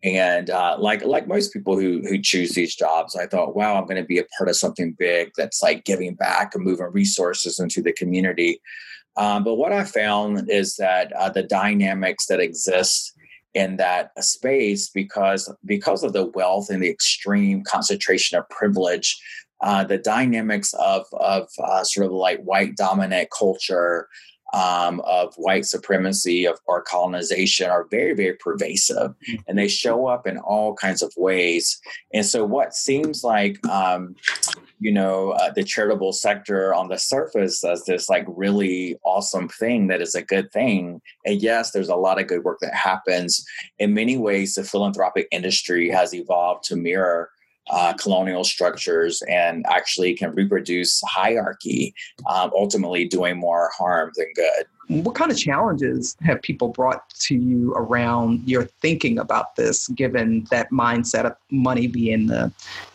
And 0.02 0.50
uh, 0.50 0.76
like 0.78 1.04
like 1.04 1.28
most 1.28 1.52
people 1.52 1.78
who 1.78 2.02
who 2.08 2.18
choose 2.20 2.52
these 2.52 2.74
jobs, 2.74 3.14
I 3.14 3.26
thought, 3.26 3.54
wow, 3.54 3.76
I'm 3.76 3.86
going 3.86 4.02
to 4.02 4.06
be 4.06 4.18
a 4.18 4.24
part 4.36 4.48
of 4.48 4.56
something 4.56 4.96
big 4.98 5.30
that's 5.36 5.62
like 5.62 5.84
giving 5.84 6.14
back 6.14 6.54
and 6.54 6.64
moving 6.64 6.86
resources 6.86 7.60
into 7.60 7.82
the 7.82 7.92
community. 7.92 8.60
Um, 9.16 9.44
but 9.44 9.56
what 9.56 9.72
I 9.72 9.84
found 9.84 10.50
is 10.50 10.76
that 10.76 11.12
uh, 11.12 11.28
the 11.28 11.42
dynamics 11.42 12.26
that 12.26 12.40
exist 12.40 13.12
in 13.54 13.76
that 13.76 14.10
space 14.24 14.88
because 14.90 15.52
because 15.64 16.02
of 16.02 16.12
the 16.12 16.26
wealth 16.26 16.70
and 16.70 16.82
the 16.82 16.88
extreme 16.88 17.62
concentration 17.64 18.38
of 18.38 18.48
privilege 18.48 19.20
uh, 19.60 19.84
the 19.84 19.98
dynamics 19.98 20.74
of 20.74 21.04
of 21.12 21.48
uh, 21.62 21.84
sort 21.84 22.06
of 22.06 22.12
like 22.12 22.40
white 22.42 22.76
dominant 22.76 23.28
culture 23.36 24.08
um, 24.52 25.00
of 25.00 25.34
white 25.36 25.64
supremacy 25.64 26.46
of 26.46 26.58
or 26.66 26.82
colonization 26.82 27.70
are 27.70 27.86
very 27.90 28.14
very 28.14 28.34
pervasive 28.34 29.14
mm-hmm. 29.28 29.36
and 29.46 29.58
they 29.58 29.68
show 29.68 30.06
up 30.06 30.26
in 30.26 30.38
all 30.38 30.74
kinds 30.74 31.02
of 31.02 31.12
ways 31.16 31.80
and 32.12 32.26
so 32.26 32.44
what 32.44 32.74
seems 32.74 33.24
like 33.24 33.64
um, 33.68 34.14
you 34.80 34.92
know 34.92 35.30
uh, 35.30 35.50
the 35.52 35.64
charitable 35.64 36.12
sector 36.12 36.74
on 36.74 36.88
the 36.88 36.98
surface 36.98 37.64
as 37.64 37.84
this 37.84 38.08
like 38.08 38.24
really 38.28 38.96
awesome 39.04 39.48
thing 39.48 39.86
that 39.86 40.02
is 40.02 40.14
a 40.14 40.22
good 40.22 40.50
thing 40.52 41.00
and 41.24 41.40
yes 41.40 41.70
there's 41.70 41.88
a 41.88 41.96
lot 41.96 42.20
of 42.20 42.26
good 42.26 42.44
work 42.44 42.58
that 42.60 42.74
happens 42.74 43.44
in 43.78 43.94
many 43.94 44.18
ways 44.18 44.54
the 44.54 44.64
philanthropic 44.64 45.26
industry 45.30 45.88
has 45.88 46.14
evolved 46.14 46.64
to 46.64 46.76
mirror 46.76 47.30
uh, 47.70 47.92
colonial 47.94 48.44
structures 48.44 49.22
and 49.28 49.64
actually 49.68 50.14
can 50.14 50.34
reproduce 50.34 51.00
hierarchy, 51.06 51.94
um, 52.28 52.50
ultimately 52.54 53.04
doing 53.06 53.36
more 53.36 53.70
harm 53.76 54.10
than 54.16 54.26
good. 54.34 55.04
What 55.04 55.14
kind 55.14 55.30
of 55.30 55.38
challenges 55.38 56.16
have 56.22 56.42
people 56.42 56.68
brought 56.68 57.08
to 57.20 57.36
you 57.36 57.72
around 57.74 58.42
your 58.46 58.64
thinking 58.64 59.18
about 59.18 59.56
this, 59.56 59.88
given 59.88 60.46
that 60.50 60.70
mindset 60.70 61.24
of 61.24 61.36
money 61.50 61.86
being 61.86 62.26
the 62.26 62.52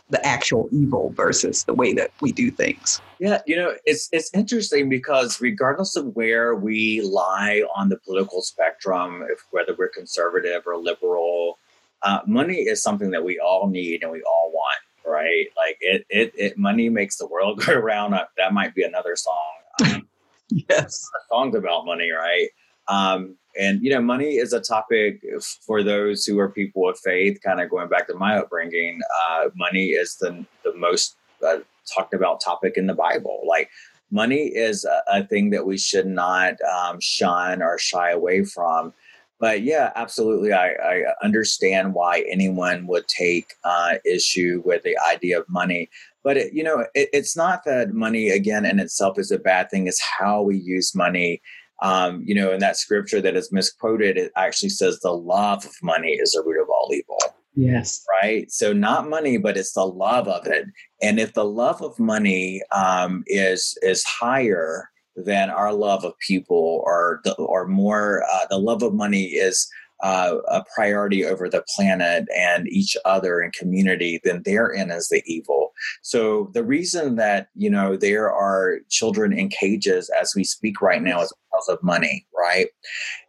the 0.09 0.25
actual 0.25 0.69
evil 0.71 1.11
versus 1.17 1.65
the 1.65 1.73
way 1.73 1.93
that 1.93 2.11
we 2.21 2.31
do 2.31 2.49
things? 2.49 3.01
Yeah, 3.19 3.41
you 3.45 3.55
know, 3.55 3.75
it's 3.85 4.09
it's 4.11 4.29
interesting 4.33 4.89
because 4.89 5.41
regardless 5.41 5.95
of 5.95 6.15
where 6.15 6.55
we 6.55 7.01
lie 7.01 7.63
on 7.75 7.89
the 7.89 7.97
political 7.97 8.41
spectrum, 8.41 9.23
if 9.29 9.43
whether 9.51 9.73
we're 9.77 9.89
conservative 9.89 10.63
or 10.67 10.77
liberal, 10.77 11.57
uh, 12.03 12.19
money 12.27 12.55
is 12.55 12.81
something 12.81 13.11
that 13.11 13.23
we 13.23 13.39
all 13.39 13.67
need 13.67 14.03
and 14.03 14.11
we 14.11 14.21
all 14.21 14.51
want, 14.53 14.79
right? 15.05 15.47
Like 15.55 15.77
it, 15.81 16.05
it, 16.09 16.33
it 16.37 16.57
money 16.57 16.89
makes 16.89 17.17
the 17.17 17.27
world 17.27 17.59
go 17.65 17.73
around. 17.73 18.13
Uh, 18.13 18.25
that 18.37 18.53
might 18.53 18.75
be 18.75 18.83
another 18.83 19.15
song. 19.15 19.35
Um, 20.49 20.65
yes, 20.69 21.07
songs 21.29 21.55
about 21.55 21.85
money, 21.85 22.09
right? 22.09 22.47
Um, 22.87 23.35
and 23.59 23.83
you 23.83 23.89
know, 23.89 24.01
money 24.01 24.37
is 24.37 24.53
a 24.53 24.61
topic 24.61 25.21
for 25.65 25.83
those 25.83 26.25
who 26.25 26.39
are 26.39 26.49
people 26.49 26.87
of 26.89 26.97
faith. 26.99 27.39
Kind 27.43 27.59
of 27.59 27.69
going 27.69 27.89
back 27.89 28.07
to 28.07 28.15
my 28.15 28.37
upbringing, 28.37 29.01
uh, 29.29 29.49
money 29.55 29.87
is 29.87 30.15
the 30.15 30.45
the 30.63 30.73
most 30.75 31.17
uh, 31.45 31.57
talked 31.93 32.13
about 32.13 32.41
topic 32.41 32.77
in 32.77 32.87
the 32.87 32.93
Bible. 32.93 33.43
Like 33.47 33.69
money 34.11 34.45
is 34.47 34.85
a, 34.85 35.01
a 35.07 35.23
thing 35.25 35.49
that 35.51 35.65
we 35.65 35.77
should 35.77 36.07
not 36.07 36.53
um, 36.61 36.99
shun 36.99 37.61
or 37.61 37.77
shy 37.77 38.11
away 38.11 38.43
from. 38.45 38.93
But 39.39 39.61
yeah, 39.61 39.91
absolutely, 39.95 40.51
I, 40.51 40.69
I 40.71 41.03
understand 41.23 41.93
why 41.93 42.23
anyone 42.29 42.87
would 42.87 43.07
take 43.07 43.53
uh, 43.63 43.95
issue 44.03 44.63
with 44.65 44.83
the 44.83 44.97
idea 45.07 45.39
of 45.39 45.47
money. 45.47 45.89
But 46.23 46.37
it, 46.37 46.53
you 46.53 46.63
know, 46.63 46.85
it, 46.95 47.09
it's 47.13 47.37
not 47.37 47.63
that 47.65 47.93
money 47.93 48.29
again 48.29 48.65
in 48.65 48.79
itself 48.79 49.19
is 49.19 49.31
a 49.31 49.37
bad 49.37 49.69
thing. 49.69 49.87
It's 49.87 50.01
how 50.01 50.41
we 50.41 50.57
use 50.57 50.95
money 50.95 51.41
um, 51.81 52.23
you 52.25 52.33
know, 52.33 52.51
in 52.51 52.59
that 52.59 52.77
scripture 52.77 53.21
that 53.21 53.35
is 53.35 53.51
misquoted, 53.51 54.17
it 54.17 54.31
actually 54.35 54.69
says 54.69 54.99
the 54.99 55.11
love 55.11 55.65
of 55.65 55.73
money 55.83 56.13
is 56.13 56.31
the 56.31 56.43
root 56.43 56.61
of 56.61 56.69
all 56.69 56.89
evil. 56.91 57.19
Yes. 57.55 58.03
Right. 58.21 58.51
So 58.51 58.71
not 58.71 59.09
money, 59.09 59.37
but 59.37 59.57
it's 59.57 59.73
the 59.73 59.85
love 59.85 60.27
of 60.27 60.45
it. 60.45 60.65
And 61.01 61.19
if 61.19 61.33
the 61.33 61.45
love 61.45 61.81
of 61.81 61.97
money 61.99 62.61
um, 62.71 63.23
is 63.27 63.77
is 63.81 64.03
higher 64.03 64.89
than 65.17 65.49
our 65.49 65.73
love 65.73 66.05
of 66.05 66.17
people, 66.19 66.83
or 66.85 67.21
the, 67.23 67.33
or 67.35 67.67
more, 67.67 68.23
uh, 68.31 68.45
the 68.49 68.59
love 68.59 68.83
of 68.83 68.93
money 68.93 69.23
is 69.23 69.69
uh, 70.03 70.35
a 70.47 70.63
priority 70.75 71.25
over 71.25 71.49
the 71.49 71.63
planet 71.75 72.25
and 72.35 72.67
each 72.67 72.95
other 73.05 73.41
and 73.41 73.53
community, 73.53 74.19
then 74.23 74.43
therein 74.45 74.91
is 74.91 75.09
the 75.09 75.23
evil. 75.25 75.73
So 76.03 76.51
the 76.53 76.63
reason 76.63 77.15
that 77.15 77.47
you 77.55 77.69
know 77.69 77.97
there 77.97 78.31
are 78.31 78.79
children 78.89 79.33
in 79.33 79.49
cages 79.49 80.09
as 80.19 80.33
we 80.35 80.43
speak 80.43 80.81
right 80.81 81.01
now 81.01 81.21
is 81.21 81.33
because 81.49 81.67
of 81.69 81.83
money, 81.83 82.27
right? 82.37 82.67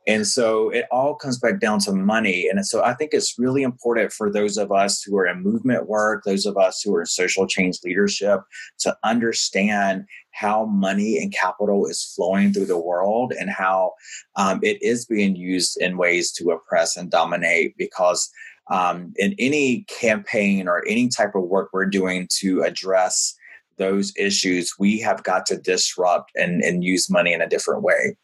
And 0.09 0.27
so 0.27 0.71
it 0.71 0.87
all 0.91 1.15
comes 1.15 1.39
back 1.39 1.61
down 1.61 1.81
to 1.81 1.93
money. 1.93 2.49
And 2.49 2.67
so 2.67 2.83
I 2.83 2.95
think 2.95 3.11
it's 3.13 3.39
really 3.39 3.63
important 3.63 4.11
for 4.11 4.33
those 4.33 4.57
of 4.57 4.73
us 4.73 5.03
who 5.03 5.15
are 5.19 5.27
in 5.27 5.43
movement 5.43 5.87
work, 5.87 6.25
those 6.25 6.47
of 6.47 6.57
us 6.57 6.81
who 6.83 6.95
are 6.95 7.03
in 7.03 7.07
social 7.07 7.47
change 7.47 7.81
leadership, 7.85 8.41
to 8.81 8.97
understand 9.05 10.07
how 10.31 10.65
money 10.65 11.19
and 11.19 11.33
capital 11.33 11.87
is 11.87 12.03
flowing 12.17 12.55
through 12.55 12.65
the 12.65 12.79
world 12.79 13.35
and 13.39 13.51
how 13.51 13.93
um, 14.37 14.61
it 14.63 14.83
is 14.83 15.05
being 15.05 15.37
used 15.37 15.77
in 15.79 15.99
ways 15.99 16.33
to 16.33 16.53
oppress 16.53 16.97
and 16.97 17.11
dominate 17.11 17.77
because 17.77 18.31
um, 18.71 19.13
in 19.17 19.35
any 19.39 19.85
campaign 19.89 20.69
or 20.69 20.87
any 20.87 21.09
type 21.09 21.35
of 21.35 21.43
work 21.43 21.69
we're 21.73 21.87
doing 21.87 22.27
to 22.39 22.63
address 22.63 23.35
those 23.79 24.13
issues, 24.17 24.75
we 24.79 24.99
have 25.01 25.23
got 25.23 25.47
to 25.47 25.59
disrupt 25.59 26.31
and, 26.35 26.63
and 26.63 26.85
use 26.85 27.11
money 27.11 27.33
in 27.33 27.41
a 27.41 27.49
different 27.49 27.83
way. 27.83 28.17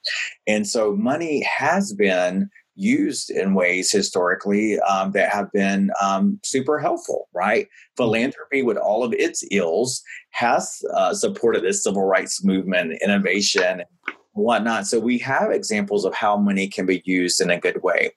And 0.46 0.66
so 0.66 0.94
money 0.94 1.42
has 1.42 1.92
been 1.92 2.48
used 2.76 3.30
in 3.30 3.54
ways 3.54 3.92
historically 3.92 4.80
um, 4.80 5.12
that 5.12 5.32
have 5.32 5.50
been 5.52 5.90
um, 6.02 6.40
super 6.42 6.78
helpful, 6.78 7.28
right? 7.32 7.68
Philanthropy, 7.96 8.62
with 8.62 8.76
all 8.76 9.04
of 9.04 9.12
its 9.12 9.44
ills, 9.50 10.02
has 10.30 10.82
uh, 10.94 11.14
supported 11.14 11.62
the 11.62 11.72
civil 11.72 12.04
rights 12.04 12.44
movement, 12.44 12.98
innovation, 13.02 13.82
whatnot. 14.34 14.86
So 14.86 14.98
we 14.98 15.18
have 15.18 15.50
examples 15.50 16.04
of 16.04 16.14
how 16.14 16.36
money 16.36 16.68
can 16.68 16.86
be 16.86 17.02
used 17.04 17.40
in 17.40 17.50
a 17.50 17.58
good 17.58 17.82
way. 17.82 18.10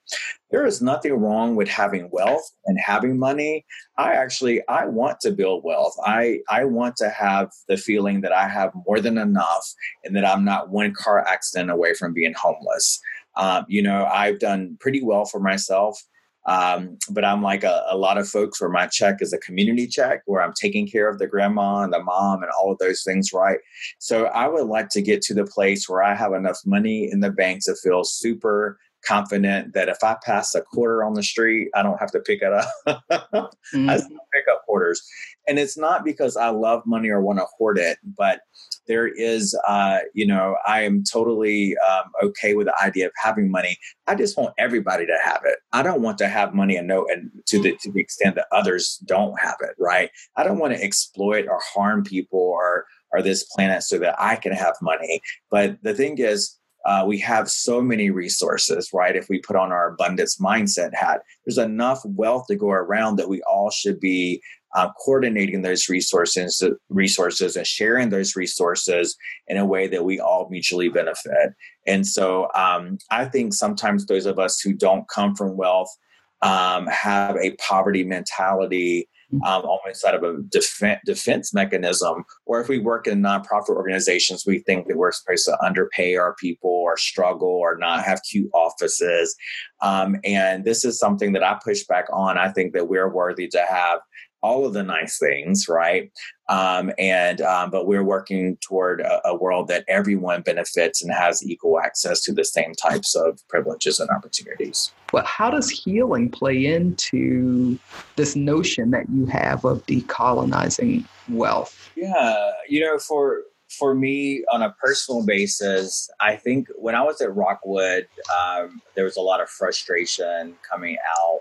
There 0.51 0.65
is 0.65 0.81
nothing 0.81 1.13
wrong 1.13 1.55
with 1.55 1.67
having 1.67 2.09
wealth 2.11 2.49
and 2.65 2.79
having 2.79 3.17
money. 3.19 3.65
I 3.97 4.13
actually 4.13 4.67
I 4.67 4.85
want 4.85 5.19
to 5.21 5.31
build 5.31 5.63
wealth. 5.63 5.95
I 6.03 6.39
I 6.49 6.65
want 6.65 6.95
to 6.97 7.09
have 7.09 7.51
the 7.67 7.77
feeling 7.77 8.21
that 8.21 8.31
I 8.31 8.47
have 8.47 8.71
more 8.87 8.99
than 8.99 9.17
enough 9.17 9.73
and 10.03 10.15
that 10.15 10.25
I'm 10.25 10.43
not 10.43 10.69
one 10.69 10.93
car 10.93 11.25
accident 11.25 11.69
away 11.69 11.93
from 11.93 12.13
being 12.13 12.33
homeless. 12.33 12.99
Um, 13.35 13.65
you 13.67 13.83
know, 13.83 14.05
I've 14.05 14.39
done 14.39 14.77
pretty 14.79 15.03
well 15.03 15.25
for 15.25 15.39
myself. 15.39 16.01
Um, 16.47 16.97
but 17.09 17.25
I'm 17.25 17.41
like 17.41 17.65
a, 17.65 17.85
a, 17.89 17.97
lot 17.97 18.17
of 18.17 18.27
folks 18.27 18.61
where 18.61 18.69
my 18.69 18.87
check 18.87 19.17
is 19.19 19.33
a 19.33 19.37
community 19.39 19.85
check 19.85 20.21
where 20.25 20.41
I'm 20.41 20.53
taking 20.53 20.87
care 20.87 21.09
of 21.09 21.19
the 21.19 21.27
grandma 21.27 21.81
and 21.81 21.91
the 21.91 22.01
mom 22.01 22.41
and 22.41 22.51
all 22.57 22.71
of 22.71 22.77
those 22.77 23.03
things, 23.03 23.33
right? 23.33 23.59
So 23.99 24.27
I 24.27 24.47
would 24.47 24.67
like 24.67 24.87
to 24.89 25.01
get 25.01 25.21
to 25.23 25.33
the 25.33 25.45
place 25.45 25.89
where 25.89 26.01
I 26.01 26.15
have 26.15 26.31
enough 26.31 26.59
money 26.65 27.11
in 27.11 27.19
the 27.19 27.31
bank 27.31 27.65
to 27.65 27.75
feel 27.75 28.05
super 28.05 28.79
confident 29.05 29.73
that 29.73 29.89
if 29.89 30.03
I 30.03 30.17
pass 30.23 30.53
a 30.55 30.61
quarter 30.61 31.03
on 31.03 31.13
the 31.13 31.23
street, 31.23 31.69
I 31.75 31.83
don't 31.83 31.99
have 31.99 32.11
to 32.11 32.19
pick 32.19 32.41
it 32.41 32.53
up. 32.53 32.69
mm-hmm. 32.87 33.89
I 33.89 33.95
pick 33.97 34.45
up 34.51 34.65
quarters. 34.65 35.01
And 35.47 35.59
it's 35.59 35.77
not 35.77 36.03
because 36.03 36.35
I 36.35 36.49
love 36.49 36.83
money 36.85 37.09
or 37.09 37.21
want 37.21 37.39
to 37.39 37.45
hoard 37.57 37.77
it, 37.77 37.97
but 38.03 38.41
there 38.87 39.07
is, 39.07 39.57
uh, 39.67 39.99
you 40.13 40.25
know, 40.25 40.55
I 40.65 40.81
am 40.81 41.03
totally 41.03 41.75
um, 41.89 42.11
okay 42.23 42.53
with 42.53 42.67
the 42.67 42.83
idea 42.83 43.07
of 43.07 43.11
having 43.21 43.51
money. 43.51 43.77
I 44.07 44.15
just 44.15 44.37
want 44.37 44.53
everybody 44.57 45.05
to 45.05 45.17
have 45.23 45.41
it. 45.45 45.59
I 45.73 45.83
don't 45.83 46.01
want 46.01 46.17
to 46.19 46.27
have 46.27 46.53
money 46.53 46.75
and 46.75 46.87
no, 46.87 47.05
and 47.07 47.29
to 47.47 47.61
the 47.61 47.77
to 47.81 47.91
the 47.91 47.99
extent 47.99 48.35
that 48.35 48.47
others 48.51 49.01
don't 49.05 49.39
have 49.39 49.57
it. 49.61 49.75
Right? 49.77 50.09
I 50.35 50.43
don't 50.43 50.59
want 50.59 50.73
to 50.73 50.83
exploit 50.83 51.47
or 51.47 51.59
harm 51.73 52.03
people 52.03 52.39
or 52.39 52.85
or 53.11 53.21
this 53.21 53.43
planet 53.43 53.83
so 53.83 53.97
that 53.99 54.15
I 54.19 54.35
can 54.35 54.53
have 54.53 54.75
money. 54.81 55.21
But 55.49 55.77
the 55.81 55.93
thing 55.93 56.17
is, 56.17 56.57
uh, 56.87 57.03
we 57.05 57.19
have 57.19 57.49
so 57.49 57.81
many 57.81 58.09
resources, 58.09 58.91
right? 58.93 59.17
If 59.17 59.27
we 59.29 59.39
put 59.39 59.57
on 59.57 59.73
our 59.73 59.91
abundance 59.91 60.37
mindset 60.37 60.95
hat, 60.95 61.21
there's 61.45 61.57
enough 61.57 61.99
wealth 62.05 62.45
to 62.47 62.55
go 62.55 62.69
around 62.69 63.17
that 63.17 63.27
we 63.27 63.41
all 63.41 63.69
should 63.69 63.99
be 63.99 64.41
uh, 64.73 64.89
coordinating 65.03 65.61
those 65.61 65.89
resources, 65.89 66.63
resources 66.89 67.57
and 67.57 67.67
sharing 67.67 68.09
those 68.09 68.37
resources 68.37 69.17
in 69.47 69.57
a 69.57 69.65
way 69.65 69.87
that 69.87 70.05
we 70.05 70.19
all 70.19 70.47
mutually 70.49 70.87
benefit. 70.87 71.53
And 71.85 72.07
so 72.07 72.49
um, 72.55 72.99
I 73.11 73.25
think 73.25 73.53
sometimes 73.53 74.05
those 74.05 74.25
of 74.25 74.39
us 74.39 74.61
who 74.61 74.73
don't 74.73 75.07
come 75.09 75.35
from 75.35 75.57
wealth 75.57 75.93
um, 76.41 76.87
have 76.87 77.35
a 77.35 77.55
poverty 77.55 78.05
mentality 78.05 79.09
um, 79.33 79.63
almost 79.65 80.05
out 80.05 80.15
of 80.15 80.23
a 80.23 80.41
defense, 80.43 80.99
defense 81.05 81.53
mechanism. 81.53 82.23
Or 82.45 82.61
if 82.61 82.69
we 82.69 82.79
work 82.79 83.07
in 83.07 83.21
nonprofit 83.21 83.69
organizations, 83.69 84.45
we 84.45 84.59
think 84.59 84.87
that 84.87 84.97
we're 84.97 85.11
supposed 85.11 85.45
to 85.45 85.63
underpay 85.63 86.15
our 86.15 86.35
people 86.35 86.69
or 86.69 86.97
struggle 86.97 87.49
or 87.49 87.77
not 87.77 88.03
have 88.05 88.21
cute 88.23 88.49
offices. 88.53 89.35
Um, 89.81 90.17
and 90.23 90.63
this 90.63 90.85
is 90.85 90.99
something 90.99 91.33
that 91.33 91.43
I 91.43 91.59
push 91.63 91.83
back 91.83 92.05
on. 92.11 92.37
I 92.37 92.49
think 92.51 92.73
that 92.73 92.87
we're 92.87 93.09
worthy 93.09 93.47
to 93.49 93.65
have 93.69 93.99
all 94.41 94.65
of 94.65 94.73
the 94.73 94.83
nice 94.83 95.17
things, 95.17 95.67
right? 95.67 96.11
Um, 96.47 96.91
and 96.97 97.41
um, 97.41 97.69
but 97.69 97.87
we're 97.87 98.03
working 98.03 98.57
toward 98.61 99.01
a, 99.01 99.27
a, 99.27 99.35
world 99.35 99.67
that 99.67 99.83
everyone 99.87 100.41
benefits 100.41 101.03
and 101.03 101.11
has 101.11 101.43
equal 101.43 101.79
access 101.79 102.21
to 102.21 102.33
the 102.33 102.45
same 102.45 102.73
types 102.73 103.15
of 103.15 103.39
privileges 103.49 103.99
and 103.99 104.09
opportunities. 104.09 104.91
Well, 105.13 105.25
how 105.25 105.49
does 105.49 105.69
healing 105.69 106.29
play 106.29 106.65
into 106.65 107.79
this 108.15 108.35
notion 108.35 108.91
that 108.91 109.09
you 109.09 109.25
have 109.27 109.63
of 109.63 109.85
decolonizing 109.85 111.05
wealth? 111.29 111.91
Yeah, 111.95 112.51
you 112.67 112.81
know, 112.81 112.99
for 112.99 113.43
for 113.69 113.93
me 113.93 114.43
on 114.51 114.61
a 114.61 114.71
personal 114.81 115.25
basis, 115.25 116.09
I 116.19 116.35
think 116.35 116.67
when 116.75 116.95
I 116.95 117.03
was 117.03 117.21
at 117.21 117.35
Rockwood, 117.35 118.07
um, 118.39 118.81
there 118.95 119.03
was 119.03 119.17
a 119.17 119.21
lot 119.21 119.41
of 119.41 119.49
frustration 119.49 120.55
coming 120.69 120.97
out 121.19 121.39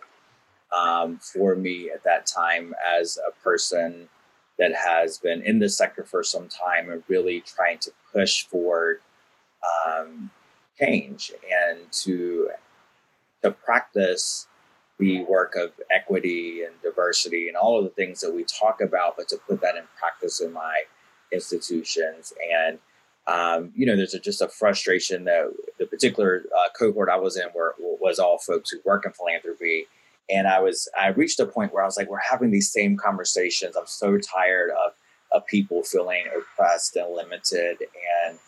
um, 0.77 1.19
for 1.19 1.55
me 1.55 1.91
at 1.91 2.03
that 2.05 2.27
time 2.27 2.75
as 2.85 3.19
a 3.27 3.31
person 3.43 4.09
that 4.59 4.75
has 4.75 5.19
been 5.19 5.43
in 5.43 5.59
this 5.59 5.77
sector 5.77 6.05
for 6.05 6.23
some 6.23 6.49
time 6.49 6.91
and 6.91 7.03
really 7.09 7.41
trying 7.43 7.79
to 7.79 7.91
push 8.13 8.45
forward 8.45 9.01
um, 9.87 10.31
change 10.79 11.33
and 11.51 11.81
to 11.93 12.49
to 13.47 13.57
practice 13.57 14.47
the 14.99 15.25
work 15.25 15.55
of 15.57 15.73
equity 15.91 16.63
and 16.63 16.75
diversity 16.83 17.49
and 17.49 17.57
all 17.57 17.79
of 17.79 17.85
the 17.85 17.91
things 17.91 18.21
that 18.21 18.35
we 18.35 18.45
talk 18.45 18.81
about, 18.81 19.17
but 19.17 19.29
to 19.29 19.37
put 19.49 19.61
that 19.61 19.77
in 19.77 19.85
practice 19.99 20.41
in 20.41 20.53
my 20.53 20.83
institutions. 21.33 22.33
And 22.53 22.79
um, 23.29 23.73
you 23.75 23.85
know, 23.87 23.97
there's 23.97 24.15
a, 24.15 24.21
just 24.21 24.41
a 24.41 24.49
frustration 24.49 25.25
that 25.25 25.53
the 25.79 25.87
particular 25.87 26.45
uh, 26.57 26.69
cohort 26.79 27.09
I 27.09 27.17
was 27.17 27.37
in 27.37 27.47
were, 27.55 27.75
was 27.79 28.21
all 28.21 28.39
folks 28.39 28.71
who 28.71 28.79
work 28.85 29.05
in 29.05 29.13
philanthropy 29.13 29.89
and 30.29 30.47
I 30.47 30.61
was 30.61 30.89
I 30.99 31.09
reached 31.09 31.41
a 31.41 31.47
point 31.47 31.73
where 31.73 31.83
I 31.83 31.87
was 31.87 31.97
like, 31.97 32.09
we're 32.09 32.19
having 32.19 32.51
these 32.51 32.71
same 32.71 32.97
conversations. 32.97 33.77
I'm 33.77 33.87
so 33.87 34.19
tired 34.19 34.71
of 34.71 34.93
of 35.33 35.47
people 35.47 35.83
feeling 35.83 36.25
oppressed 36.37 36.97
and 36.97 37.15
limited 37.15 37.79
and 38.27 38.39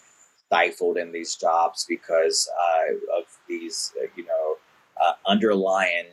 stifled 0.46 0.96
in 0.96 1.12
these 1.12 1.34
jobs 1.34 1.84
because 1.88 2.48
uh, 2.48 3.18
of 3.18 3.24
these 3.48 3.92
uh, 4.00 4.06
you 4.16 4.24
know 4.24 4.56
uh, 5.04 5.12
underlying 5.26 6.06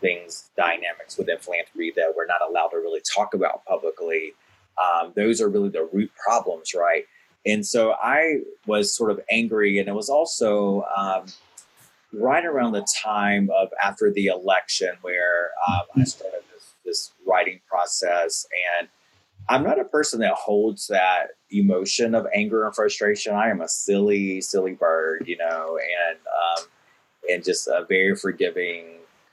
things 0.00 0.50
dynamics 0.56 1.18
within 1.18 1.38
philanthropy 1.38 1.92
that 1.96 2.12
we're 2.16 2.26
not 2.26 2.40
allowed 2.48 2.68
to 2.68 2.76
really 2.76 3.00
talk 3.14 3.34
about 3.34 3.64
publicly. 3.64 4.32
Um, 4.78 5.12
those 5.16 5.40
are 5.40 5.48
really 5.48 5.70
the 5.70 5.88
root 5.92 6.10
problems, 6.24 6.72
right? 6.74 7.04
And 7.44 7.66
so 7.66 7.92
I 7.92 8.40
was 8.66 8.94
sort 8.94 9.10
of 9.10 9.20
angry, 9.30 9.78
and 9.78 9.88
it 9.88 9.94
was 9.94 10.08
also 10.08 10.84
um, 10.96 11.26
right 12.12 12.44
around 12.44 12.72
the 12.72 12.86
time 13.02 13.48
of 13.56 13.68
after 13.82 14.12
the 14.12 14.26
election 14.26 14.90
where 15.02 15.50
um, 15.68 15.82
I 15.96 16.04
started 16.04 16.40
this, 16.52 16.72
this, 16.84 17.12
writing 17.26 17.60
process 17.68 18.46
and 18.78 18.88
I'm 19.50 19.62
not 19.62 19.80
a 19.80 19.84
person 19.84 20.20
that 20.20 20.34
holds 20.34 20.88
that 20.88 21.28
emotion 21.50 22.14
of 22.14 22.26
anger 22.34 22.66
and 22.66 22.74
frustration. 22.74 23.34
I 23.34 23.48
am 23.48 23.62
a 23.62 23.68
silly, 23.68 24.42
silly 24.42 24.74
bird, 24.74 25.24
you 25.26 25.38
know, 25.38 25.78
and 25.78 26.18
and 27.28 27.44
just 27.44 27.66
a 27.66 27.84
very 27.88 28.16
forgiving 28.16 28.84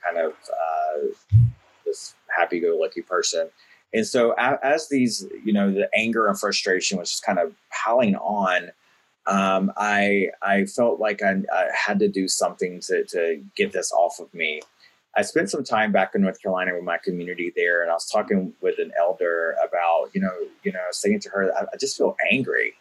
kind 0.04 0.18
of 0.18 0.32
uh, 0.32 1.38
this 1.84 2.14
happy-go-lucky 2.36 3.02
person. 3.02 3.48
And 3.92 4.06
so 4.06 4.32
as 4.32 4.88
these, 4.88 5.26
you 5.44 5.52
know, 5.52 5.72
the 5.72 5.88
anger 5.94 6.26
and 6.26 6.38
frustration 6.38 6.98
was 6.98 7.10
just 7.10 7.24
kind 7.24 7.38
of 7.38 7.54
piling 7.70 8.16
on, 8.16 8.70
um, 9.26 9.72
I 9.76 10.28
I 10.42 10.66
felt 10.66 11.00
like 11.00 11.22
I, 11.22 11.42
I, 11.52 11.66
had 11.74 11.98
to 11.98 12.08
do 12.08 12.28
something 12.28 12.80
to 12.82 13.04
to 13.04 13.42
get 13.56 13.72
this 13.72 13.90
off 13.92 14.20
of 14.20 14.32
me. 14.32 14.60
I 15.16 15.22
spent 15.22 15.50
some 15.50 15.64
time 15.64 15.92
back 15.92 16.14
in 16.14 16.22
North 16.22 16.40
Carolina 16.40 16.74
with 16.74 16.84
my 16.84 16.98
community 16.98 17.52
there, 17.56 17.82
and 17.82 17.90
I 17.90 17.94
was 17.94 18.08
talking 18.08 18.52
with 18.60 18.78
an 18.78 18.92
elder 18.98 19.56
about, 19.66 20.10
you 20.12 20.20
know, 20.20 20.32
you 20.62 20.72
know, 20.72 20.84
saying 20.92 21.20
to 21.20 21.30
her, 21.30 21.52
I, 21.56 21.62
I 21.62 21.76
just 21.76 21.96
feel 21.96 22.16
angry, 22.30 22.74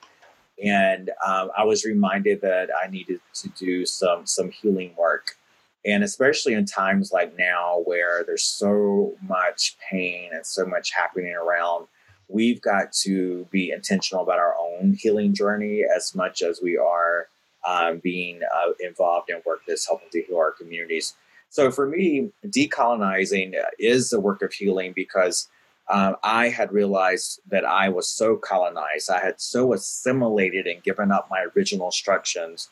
and 0.64 1.10
um, 1.26 1.52
I 1.58 1.64
was 1.64 1.86
reminded 1.86 2.42
that 2.42 2.70
I 2.84 2.90
needed 2.90 3.20
to 3.36 3.50
do 3.50 3.86
some 3.86 4.26
some 4.26 4.52
healing 4.52 4.94
work, 4.98 5.38
and 5.86 6.04
especially 6.04 6.54
in 6.54 6.66
times 6.66 7.12
like 7.12 7.38
now 7.38 7.82
where 7.86 8.24
there's 8.24 8.44
so 8.44 9.16
much 9.22 9.78
pain 9.90 10.32
and 10.34 10.46
so 10.46 10.66
much 10.66 10.92
happening 10.92 11.34
around 11.36 11.88
we've 12.28 12.62
got 12.62 12.92
to 12.92 13.48
be 13.52 13.72
intentional 13.72 14.24
about 14.24 14.40
our 14.40 14.56
own 14.60 14.96
healing 15.00 15.34
journey 15.34 15.84
as 15.96 16.16
much 16.16 16.42
as 16.42 16.60
we 16.62 16.78
are 16.78 17.28
um, 17.68 18.00
being 18.00 18.42
uh, 18.44 18.72
involved 18.80 19.30
in 19.30 19.42
work 19.46 19.62
that's 19.68 19.88
helping 19.88 20.10
to 20.12 20.22
heal 20.22 20.38
our 20.38 20.52
communities. 20.52 21.16
So 21.50 21.72
for 21.72 21.88
me, 21.88 22.32
decolonizing 22.46 23.56
is 23.80 24.12
a 24.12 24.20
work 24.20 24.42
of 24.42 24.54
healing 24.54 24.94
because 24.96 25.48
um, 25.90 26.16
I 26.24 26.50
had 26.50 26.72
realized 26.72 27.42
that 27.50 27.64
I 27.64 27.90
was 27.90 28.10
so 28.10 28.38
colonized. 28.38 29.10
I 29.10 29.20
had 29.20 29.40
so 29.40 29.74
assimilated 29.74 30.66
and 30.66 30.82
given 30.84 31.12
up 31.12 31.28
my 31.30 31.46
original 31.56 31.88
instructions 31.88 32.70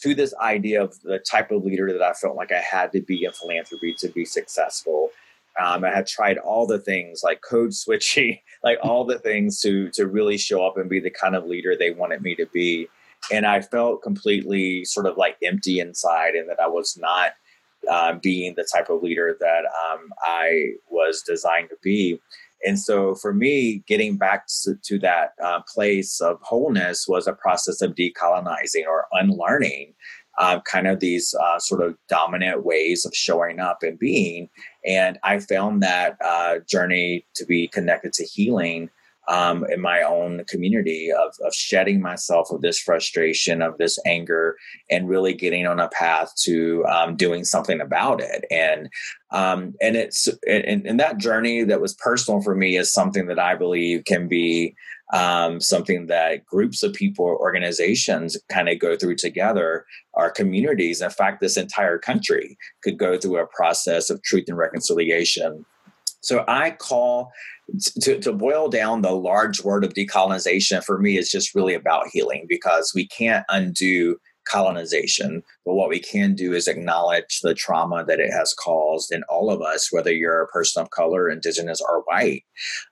to 0.00 0.14
this 0.14 0.34
idea 0.40 0.82
of 0.82 0.98
the 1.02 1.18
type 1.18 1.50
of 1.50 1.64
leader 1.64 1.92
that 1.92 2.02
I 2.02 2.14
felt 2.14 2.36
like 2.36 2.52
I 2.52 2.60
had 2.60 2.92
to 2.92 3.02
be 3.02 3.24
in 3.24 3.32
philanthropy 3.32 3.94
to 3.98 4.08
be 4.08 4.24
successful. 4.24 5.10
Um, 5.62 5.84
I 5.84 5.90
had 5.90 6.06
tried 6.06 6.38
all 6.38 6.66
the 6.66 6.78
things 6.78 7.20
like 7.22 7.42
code 7.42 7.74
switching, 7.74 8.38
like 8.64 8.78
all 8.82 9.04
the 9.04 9.18
things 9.18 9.60
to 9.60 9.90
to 9.90 10.06
really 10.06 10.38
show 10.38 10.66
up 10.66 10.78
and 10.78 10.88
be 10.88 11.00
the 11.00 11.10
kind 11.10 11.36
of 11.36 11.46
leader 11.46 11.76
they 11.76 11.90
wanted 11.90 12.22
me 12.22 12.34
to 12.36 12.46
be. 12.46 12.88
And 13.30 13.44
I 13.44 13.60
felt 13.60 14.02
completely 14.02 14.84
sort 14.86 15.04
of 15.04 15.18
like 15.18 15.36
empty 15.42 15.80
inside, 15.80 16.34
and 16.34 16.48
that 16.48 16.60
I 16.60 16.68
was 16.68 16.96
not 16.96 17.32
uh, 17.88 18.14
being 18.22 18.54
the 18.56 18.66
type 18.72 18.90
of 18.90 19.02
leader 19.02 19.36
that 19.40 19.64
um, 19.90 20.08
I 20.22 20.72
was 20.88 21.22
designed 21.22 21.68
to 21.70 21.76
be. 21.82 22.20
And 22.64 22.78
so 22.78 23.14
for 23.14 23.32
me, 23.32 23.82
getting 23.86 24.16
back 24.16 24.46
to, 24.64 24.74
to 24.84 24.98
that 24.98 25.32
uh, 25.42 25.60
place 25.72 26.20
of 26.20 26.38
wholeness 26.42 27.06
was 27.08 27.26
a 27.26 27.32
process 27.32 27.80
of 27.80 27.94
decolonizing 27.94 28.86
or 28.86 29.06
unlearning 29.12 29.94
uh, 30.38 30.60
kind 30.60 30.86
of 30.86 31.00
these 31.00 31.34
uh, 31.34 31.58
sort 31.58 31.82
of 31.82 31.96
dominant 32.08 32.64
ways 32.64 33.04
of 33.04 33.14
showing 33.14 33.60
up 33.60 33.82
and 33.82 33.98
being. 33.98 34.48
And 34.86 35.18
I 35.22 35.38
found 35.38 35.82
that 35.82 36.16
uh, 36.24 36.60
journey 36.66 37.26
to 37.34 37.44
be 37.44 37.68
connected 37.68 38.12
to 38.14 38.24
healing 38.24 38.90
um, 39.28 39.64
in 39.70 39.80
my 39.80 40.02
own 40.02 40.44
community 40.48 41.10
of, 41.12 41.34
of 41.44 41.54
shedding 41.54 42.00
myself 42.00 42.50
of 42.50 42.62
this 42.62 42.78
frustration, 42.78 43.62
of 43.62 43.78
this 43.78 43.98
anger, 44.06 44.56
and 44.90 45.08
really 45.08 45.34
getting 45.34 45.66
on 45.66 45.78
a 45.78 45.88
path 45.88 46.32
to 46.42 46.84
um, 46.86 47.16
doing 47.16 47.44
something 47.44 47.80
about 47.80 48.20
it. 48.20 48.44
And 48.50 48.88
um, 49.30 49.74
and 49.80 49.96
it's 49.96 50.28
and, 50.48 50.86
and 50.86 50.98
that 50.98 51.18
journey 51.18 51.62
that 51.64 51.80
was 51.80 51.94
personal 51.94 52.42
for 52.42 52.54
me 52.54 52.76
is 52.76 52.92
something 52.92 53.26
that 53.26 53.38
I 53.38 53.54
believe 53.54 54.04
can 54.04 54.26
be 54.26 54.74
um, 55.12 55.60
something 55.60 56.06
that 56.06 56.46
groups 56.46 56.82
of 56.82 56.94
people 56.94 57.24
or 57.24 57.38
organizations 57.38 58.36
kind 58.48 58.68
of 58.68 58.78
go 58.78 58.96
through 58.96 59.16
together. 59.16 59.84
Our 60.14 60.30
communities, 60.30 61.00
in 61.00 61.10
fact, 61.10 61.40
this 61.40 61.56
entire 61.56 61.98
country 61.98 62.56
could 62.82 62.98
go 62.98 63.18
through 63.18 63.38
a 63.38 63.46
process 63.46 64.10
of 64.10 64.22
truth 64.22 64.44
and 64.48 64.56
reconciliation. 64.56 65.64
So 66.20 66.44
I 66.48 66.72
call 66.72 67.32
to, 68.02 68.18
to 68.18 68.32
boil 68.32 68.68
down 68.68 69.02
the 69.02 69.12
large 69.12 69.62
word 69.62 69.84
of 69.84 69.94
decolonization 69.94 70.82
for 70.84 70.98
me 70.98 71.16
is 71.16 71.30
just 71.30 71.54
really 71.54 71.74
about 71.74 72.08
healing 72.12 72.46
because 72.48 72.92
we 72.94 73.06
can't 73.06 73.44
undo 73.48 74.16
colonization. 74.50 75.42
But 75.64 75.74
what 75.74 75.88
we 75.88 76.00
can 76.00 76.34
do 76.34 76.52
is 76.52 76.66
acknowledge 76.66 77.40
the 77.42 77.54
trauma 77.54 78.04
that 78.06 78.20
it 78.20 78.32
has 78.32 78.54
caused 78.54 79.12
in 79.12 79.22
all 79.24 79.50
of 79.50 79.62
us, 79.62 79.92
whether 79.92 80.12
you're 80.12 80.42
a 80.42 80.48
person 80.48 80.82
of 80.82 80.90
color, 80.90 81.28
indigenous, 81.28 81.80
or 81.80 82.02
white, 82.06 82.44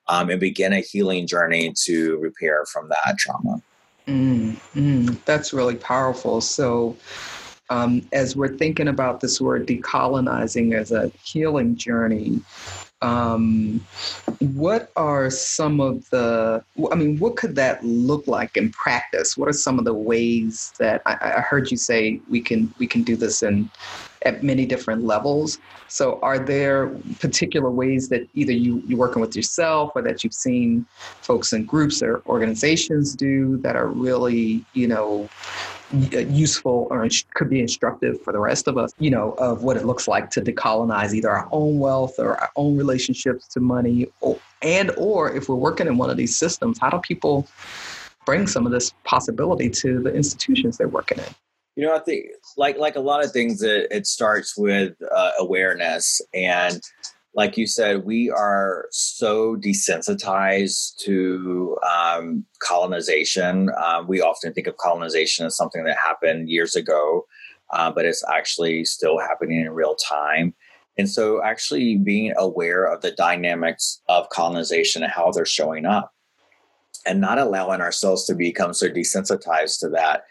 um, 0.09 0.31
and 0.31 0.41
begin 0.41 0.73
a 0.73 0.81
healing 0.81 1.27
journey 1.27 1.73
to 1.85 2.19
repair 2.19 2.65
from 2.73 2.89
that 2.89 3.17
trauma. 3.19 3.61
Mm, 4.07 4.57
mm, 4.75 5.25
that's 5.25 5.53
really 5.53 5.77
powerful. 5.77 6.41
So, 6.41 6.97
um, 7.71 8.09
as 8.13 8.35
we're 8.35 8.57
thinking 8.57 8.89
about 8.89 9.21
this 9.21 9.41
word 9.41 9.67
decolonizing 9.67 10.75
as 10.75 10.91
a 10.91 11.13
healing 11.23 11.77
journey, 11.77 12.41
um, 13.01 13.85
what 14.41 14.91
are 14.97 15.31
some 15.31 15.81
of 15.81 16.09
the 16.11 16.63
i 16.91 16.95
mean 16.95 17.19
what 17.19 17.37
could 17.37 17.55
that 17.55 17.85
look 17.85 18.27
like 18.27 18.57
in 18.57 18.71
practice? 18.71 19.37
What 19.37 19.49
are 19.49 19.53
some 19.53 19.79
of 19.79 19.85
the 19.85 19.95
ways 19.95 20.73
that 20.79 21.03
i, 21.07 21.35
I 21.37 21.41
heard 21.41 21.71
you 21.71 21.77
say 21.77 22.21
we 22.29 22.41
can 22.41 22.73
we 22.79 22.87
can 22.87 23.03
do 23.03 23.17
this 23.17 23.43
in 23.43 23.71
at 24.23 24.43
many 24.43 24.67
different 24.67 25.05
levels. 25.05 25.59
So 25.89 26.19
are 26.23 26.39
there 26.39 26.89
particular 27.21 27.71
ways 27.71 28.09
that 28.09 28.29
either 28.35 28.53
you 28.53 28.83
you're 28.87 28.99
working 28.99 29.21
with 29.21 29.35
yourself 29.37 29.93
or 29.95 30.03
that 30.03 30.23
you've 30.23 30.35
seen 30.35 30.85
folks 31.23 31.53
in 31.53 31.65
groups 31.65 32.03
or 32.03 32.23
organizations 32.27 33.15
do 33.15 33.59
that 33.59 33.77
are 33.77 33.89
really 33.89 34.65
you 34.75 34.89
know 34.89 35.29
useful 35.93 36.87
or 36.91 37.09
could 37.35 37.49
be 37.49 37.61
instructive 37.61 38.21
for 38.23 38.33
the 38.33 38.39
rest 38.39 38.69
of 38.69 38.77
us, 38.77 38.93
you 38.99 39.11
know, 39.11 39.33
of 39.33 39.63
what 39.63 39.77
it 39.77 39.85
looks 39.85 40.07
like 40.07 40.31
to 40.31 40.41
decolonize 40.41 41.15
either 41.15 41.31
our 41.31 41.49
own 41.51 41.79
wealth 41.79 42.19
or 42.19 42.37
our 42.37 42.51
own 42.57 42.77
relationships 42.77 43.47
to 43.49 43.61
money, 43.61 44.07
or, 44.21 44.39
and 44.63 44.91
or 44.97 45.35
if 45.35 45.49
we're 45.49 45.57
working 45.57 45.87
in 45.87 45.97
one 45.97 46.11
of 46.11 46.17
these 46.17 46.37
systems, 46.37 46.79
how 46.79 46.91
do 46.91 46.99
people 46.99 47.49
bring 48.27 48.47
some 48.47 48.67
of 48.67 48.73
this 48.73 48.93
possibility 49.05 49.71
to 49.71 50.03
the 50.03 50.15
institutions 50.15 50.77
they're 50.77 50.89
working 50.89 51.19
in? 51.19 51.35
You 51.77 51.87
know, 51.87 51.95
I 51.95 52.01
think 52.01 52.27
like 52.57 52.77
like 52.77 52.97
a 52.97 53.01
lot 53.01 53.25
of 53.25 53.31
things, 53.31 53.63
it, 53.63 53.87
it 53.91 54.07
starts 54.07 54.59
with 54.59 54.95
uh, 55.15 55.31
awareness 55.39 56.21
and 56.35 56.83
like 57.35 57.57
you 57.57 57.67
said, 57.67 58.05
we 58.05 58.31
are 58.31 58.87
so 58.91 59.57
desensitized 59.57 60.97
to 60.99 61.77
um, 61.89 62.45
colonization. 62.61 63.71
Um, 63.83 64.09
we 64.09 64.21
often 64.21 64.53
think 64.53 64.67
of 64.67 64.77
colonization 64.79 65.47
as 65.47 65.57
something 65.57 65.85
that 65.85 65.97
happened 65.97 66.49
years 66.49 66.75
ago, 66.75 67.27
uh, 67.73 67.91
but 67.91 68.07
it's 68.07 68.25
actually 68.29 68.85
still 68.85 69.19
happening 69.19 69.61
in 69.61 69.71
real 69.71 69.95
time. 69.97 70.55
And 70.97 71.09
so, 71.09 71.43
actually, 71.45 71.97
being 71.97 72.35
aware 72.37 72.85
of 72.85 73.03
the 73.03 73.13
dynamics 73.13 74.01
of 74.09 74.29
colonization 74.31 75.05
and 75.05 75.13
how 75.13 75.31
they're 75.31 75.47
showing 75.47 75.87
up 75.87 76.13
and 77.07 77.21
not 77.21 77.39
allowing 77.39 77.81
ourselves 77.81 78.25
to 78.27 78.35
become 78.35 78.75
so 78.75 78.89
desensitized 78.89 79.79
to 79.81 79.89
that. 79.91 80.25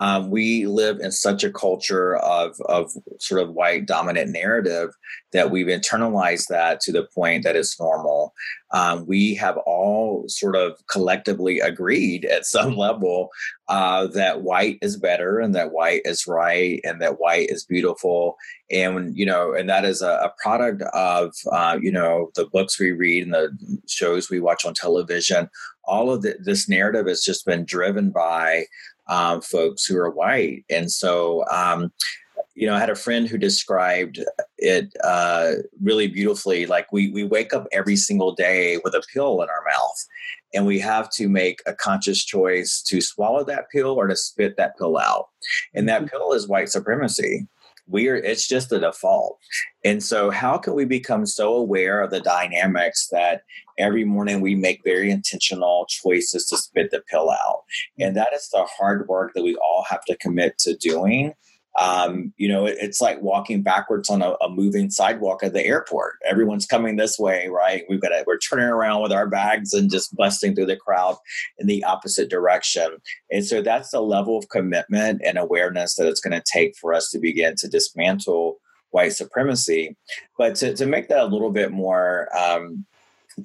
Um, 0.00 0.30
we 0.30 0.66
live 0.66 0.98
in 1.00 1.12
such 1.12 1.44
a 1.44 1.52
culture 1.52 2.16
of, 2.16 2.58
of 2.62 2.90
sort 3.18 3.42
of 3.42 3.52
white 3.52 3.86
dominant 3.86 4.30
narrative 4.30 4.90
that 5.32 5.50
we've 5.50 5.66
internalized 5.66 6.46
that 6.48 6.80
to 6.80 6.92
the 6.92 7.06
point 7.14 7.44
that 7.44 7.54
it's 7.54 7.78
normal. 7.78 8.32
Um, 8.72 9.06
we 9.06 9.34
have 9.34 9.58
all 9.58 10.24
sort 10.26 10.56
of 10.56 10.80
collectively 10.90 11.60
agreed 11.60 12.24
at 12.24 12.46
some 12.46 12.76
level 12.78 13.28
uh, 13.68 14.06
that 14.08 14.42
white 14.42 14.78
is 14.80 14.96
better 14.96 15.38
and 15.38 15.54
that 15.54 15.72
white 15.72 16.02
is 16.04 16.26
right 16.26 16.80
and 16.82 17.00
that 17.02 17.20
white 17.20 17.50
is 17.50 17.64
beautiful. 17.64 18.36
And, 18.70 19.16
you 19.16 19.26
know, 19.26 19.52
and 19.52 19.68
that 19.68 19.84
is 19.84 20.00
a, 20.00 20.08
a 20.08 20.32
product 20.42 20.82
of, 20.94 21.34
uh, 21.52 21.78
you 21.80 21.92
know, 21.92 22.30
the 22.36 22.46
books 22.46 22.80
we 22.80 22.92
read 22.92 23.24
and 23.24 23.34
the 23.34 23.56
shows 23.86 24.30
we 24.30 24.40
watch 24.40 24.64
on 24.64 24.74
television 24.74 25.50
all 25.84 26.10
of 26.12 26.22
the, 26.22 26.36
this 26.40 26.68
narrative 26.68 27.06
has 27.06 27.22
just 27.22 27.44
been 27.44 27.64
driven 27.64 28.10
by 28.10 28.64
um, 29.10 29.42
folks 29.42 29.84
who 29.84 29.98
are 29.98 30.08
white. 30.08 30.64
And 30.70 30.90
so, 30.90 31.44
um, 31.50 31.92
you 32.54 32.66
know, 32.66 32.74
I 32.74 32.78
had 32.78 32.90
a 32.90 32.96
friend 32.96 33.28
who 33.28 33.36
described 33.36 34.20
it 34.58 34.92
uh, 35.04 35.52
really 35.82 36.08
beautifully. 36.08 36.66
Like 36.66 36.92
we 36.92 37.10
we 37.10 37.24
wake 37.24 37.52
up 37.52 37.66
every 37.72 37.96
single 37.96 38.34
day 38.34 38.78
with 38.84 38.94
a 38.94 39.02
pill 39.12 39.42
in 39.42 39.48
our 39.48 39.64
mouth, 39.70 40.06
and 40.54 40.66
we 40.66 40.78
have 40.78 41.10
to 41.12 41.28
make 41.28 41.60
a 41.66 41.74
conscious 41.74 42.24
choice 42.24 42.82
to 42.82 43.00
swallow 43.00 43.44
that 43.44 43.70
pill 43.70 43.92
or 43.92 44.06
to 44.06 44.16
spit 44.16 44.56
that 44.56 44.76
pill 44.78 44.98
out. 44.98 45.28
And 45.74 45.88
that 45.88 46.02
mm-hmm. 46.02 46.08
pill 46.08 46.32
is 46.32 46.48
white 46.48 46.68
supremacy 46.68 47.46
we're 47.90 48.16
it's 48.16 48.46
just 48.46 48.70
the 48.70 48.78
default. 48.78 49.38
And 49.84 50.02
so 50.02 50.30
how 50.30 50.58
can 50.58 50.74
we 50.74 50.84
become 50.84 51.26
so 51.26 51.54
aware 51.54 52.02
of 52.02 52.10
the 52.10 52.20
dynamics 52.20 53.08
that 53.10 53.42
every 53.78 54.04
morning 54.04 54.40
we 54.40 54.54
make 54.54 54.82
very 54.84 55.10
intentional 55.10 55.86
choices 55.88 56.46
to 56.46 56.56
spit 56.56 56.90
the 56.90 57.02
pill 57.10 57.30
out? 57.30 57.62
And 57.98 58.16
that 58.16 58.32
is 58.34 58.48
the 58.52 58.64
hard 58.64 59.08
work 59.08 59.32
that 59.34 59.42
we 59.42 59.56
all 59.56 59.84
have 59.88 60.04
to 60.06 60.16
commit 60.16 60.58
to 60.58 60.76
doing 60.76 61.34
Um, 61.80 62.34
you 62.36 62.46
know, 62.46 62.66
it, 62.66 62.76
it's 62.78 63.00
like 63.00 63.22
walking 63.22 63.62
backwards 63.62 64.10
on 64.10 64.20
a, 64.20 64.32
a, 64.42 64.50
moving 64.50 64.90
sidewalk 64.90 65.42
at 65.42 65.54
the 65.54 65.64
airport. 65.64 66.16
Everyone's 66.28 66.66
coming 66.66 66.96
this 66.96 67.18
way, 67.18 67.48
right? 67.48 67.84
We've 67.88 68.02
got 68.02 68.10
to, 68.10 68.22
we're 68.26 68.36
turning 68.38 68.66
around 68.66 69.00
with 69.02 69.12
our 69.12 69.26
bags 69.26 69.72
and 69.72 69.90
just 69.90 70.14
busting 70.14 70.54
through 70.54 70.66
the 70.66 70.76
crowd 70.76 71.16
in 71.58 71.66
the 71.66 71.82
opposite 71.84 72.28
direction. 72.28 72.98
And 73.30 73.46
so 73.46 73.62
that's 73.62 73.92
the 73.92 74.02
level 74.02 74.36
of 74.36 74.50
commitment 74.50 75.22
and 75.24 75.38
awareness 75.38 75.94
that 75.94 76.06
it's 76.06 76.20
going 76.20 76.38
to 76.38 76.44
take 76.46 76.76
for 76.76 76.92
us 76.92 77.08
to 77.10 77.18
begin 77.18 77.54
to 77.56 77.68
dismantle 77.68 78.58
white 78.90 79.14
supremacy. 79.14 79.96
But 80.36 80.56
to, 80.56 80.74
to 80.74 80.84
make 80.84 81.08
that 81.08 81.22
a 81.22 81.26
little 81.26 81.50
bit 81.50 81.72
more 81.72 82.28
um, 82.36 82.84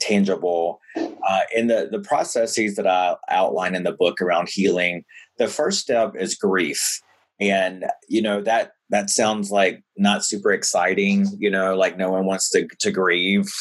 tangible, 0.02 0.82
uh, 0.98 1.42
in 1.56 1.68
the, 1.68 1.88
the 1.90 2.00
processes 2.00 2.76
that 2.76 2.88
I 2.88 3.16
outline 3.30 3.76
in 3.76 3.84
the 3.84 3.94
book 3.94 4.22
around 4.22 4.50
healing, 4.50 5.06
the 5.38 5.48
first 5.48 5.80
step 5.80 6.16
is 6.18 6.36
grief. 6.36 7.02
And, 7.40 7.86
you 8.08 8.22
know, 8.22 8.42
that 8.42 8.72
that 8.90 9.10
sounds 9.10 9.52
like 9.52 9.84
not 9.98 10.24
super 10.24 10.52
exciting, 10.52 11.28
you 11.38 11.50
know, 11.50 11.76
like 11.76 11.98
no 11.98 12.12
one 12.12 12.26
wants 12.26 12.50
to, 12.52 12.68
to 12.80 12.92
grieve. 12.92 13.52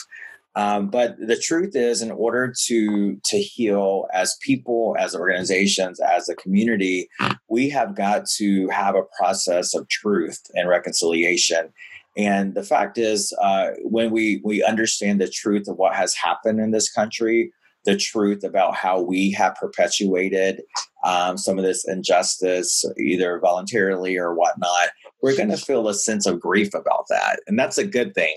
Um, 0.56 0.88
but 0.88 1.16
the 1.18 1.36
truth 1.36 1.74
is, 1.74 2.00
in 2.00 2.12
order 2.12 2.54
to 2.66 3.20
to 3.24 3.38
heal 3.38 4.06
as 4.12 4.38
people, 4.40 4.94
as 4.98 5.16
organizations, 5.16 5.98
as 5.98 6.28
a 6.28 6.36
community, 6.36 7.08
we 7.48 7.68
have 7.70 7.96
got 7.96 8.26
to 8.36 8.68
have 8.68 8.94
a 8.94 9.02
process 9.18 9.74
of 9.74 9.88
truth 9.88 10.40
and 10.54 10.68
reconciliation. 10.68 11.72
And 12.16 12.54
the 12.54 12.62
fact 12.62 12.98
is, 12.98 13.36
uh, 13.42 13.70
when 13.82 14.12
we 14.12 14.40
we 14.44 14.62
understand 14.62 15.20
the 15.20 15.28
truth 15.28 15.66
of 15.66 15.76
what 15.76 15.96
has 15.96 16.14
happened 16.14 16.60
in 16.60 16.70
this 16.70 16.88
country, 16.88 17.52
the 17.84 17.96
truth 17.96 18.44
about 18.44 18.74
how 18.74 19.00
we 19.00 19.30
have 19.32 19.54
perpetuated 19.56 20.62
um, 21.04 21.36
some 21.36 21.58
of 21.58 21.64
this 21.64 21.86
injustice, 21.86 22.82
either 22.98 23.38
voluntarily 23.38 24.16
or 24.16 24.34
whatnot, 24.34 24.88
we're 25.22 25.36
going 25.36 25.50
to 25.50 25.56
feel 25.56 25.88
a 25.88 25.94
sense 25.94 26.26
of 26.26 26.40
grief 26.40 26.74
about 26.74 27.06
that, 27.08 27.40
and 27.46 27.58
that's 27.58 27.78
a 27.78 27.86
good 27.86 28.14
thing. 28.14 28.34